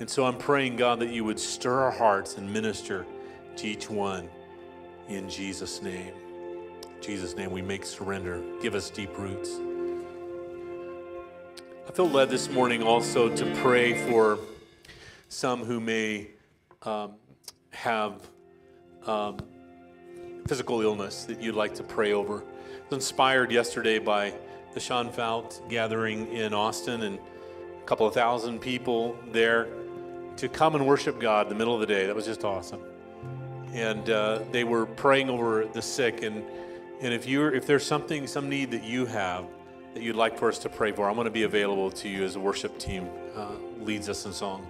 And 0.00 0.10
so 0.10 0.26
I'm 0.26 0.38
praying, 0.38 0.76
God, 0.76 1.00
that 1.00 1.10
you 1.10 1.24
would 1.24 1.40
stir 1.40 1.80
our 1.80 1.90
hearts 1.90 2.36
and 2.36 2.52
minister 2.52 3.06
to 3.56 3.66
each 3.66 3.88
one 3.88 4.28
in 5.08 5.28
Jesus' 5.28 5.82
name. 5.82 6.12
In 6.82 7.02
Jesus' 7.02 7.36
name, 7.36 7.50
we 7.50 7.62
make 7.62 7.84
surrender. 7.84 8.42
Give 8.60 8.74
us 8.74 8.90
deep 8.90 9.16
roots. 9.18 9.58
I 11.88 11.90
feel 11.90 12.08
led 12.08 12.28
this 12.28 12.50
morning 12.50 12.82
also 12.82 13.34
to 13.34 13.54
pray 13.56 14.06
for 14.06 14.38
some 15.30 15.64
who 15.64 15.80
may 15.80 16.28
um, 16.82 17.14
have 17.70 18.28
um, 19.06 19.38
physical 20.46 20.82
illness 20.82 21.24
that 21.24 21.40
you'd 21.40 21.54
like 21.54 21.74
to 21.76 21.82
pray 21.82 22.12
over. 22.12 22.40
I 22.40 22.84
was 22.90 22.92
inspired 22.92 23.50
yesterday 23.50 23.98
by 23.98 24.34
the 24.74 24.80
Sean 24.80 25.10
Feucht 25.10 25.66
gathering 25.70 26.30
in 26.30 26.52
Austin 26.52 27.02
and 27.02 27.18
a 27.18 27.86
couple 27.86 28.06
of 28.06 28.12
thousand 28.12 28.60
people 28.60 29.16
there 29.32 29.68
to 30.36 30.48
come 30.48 30.74
and 30.74 30.86
worship 30.86 31.18
God 31.18 31.46
in 31.46 31.48
the 31.48 31.54
middle 31.54 31.74
of 31.74 31.80
the 31.80 31.86
day. 31.86 32.06
That 32.06 32.14
was 32.14 32.26
just 32.26 32.44
awesome 32.44 32.82
and 33.72 34.10
uh, 34.10 34.40
they 34.50 34.64
were 34.64 34.86
praying 34.86 35.30
over 35.30 35.66
the 35.66 35.82
sick. 35.82 36.22
And, 36.22 36.44
and 37.00 37.12
if, 37.12 37.26
you're, 37.26 37.54
if 37.54 37.66
there's 37.66 37.84
something, 37.84 38.26
some 38.26 38.48
need 38.48 38.70
that 38.72 38.84
you 38.84 39.06
have 39.06 39.46
that 39.98 40.04
you'd 40.04 40.14
like 40.14 40.38
for 40.38 40.48
us 40.48 40.58
to 40.58 40.68
pray 40.68 40.92
for, 40.92 41.08
I'm 41.08 41.16
going 41.16 41.24
to 41.24 41.30
be 41.30 41.42
available 41.42 41.90
to 41.90 42.08
you 42.08 42.24
as 42.24 42.36
a 42.36 42.40
worship 42.40 42.78
team 42.78 43.08
uh, 43.34 43.50
leads 43.80 44.08
us 44.08 44.26
in 44.26 44.32
song. 44.32 44.64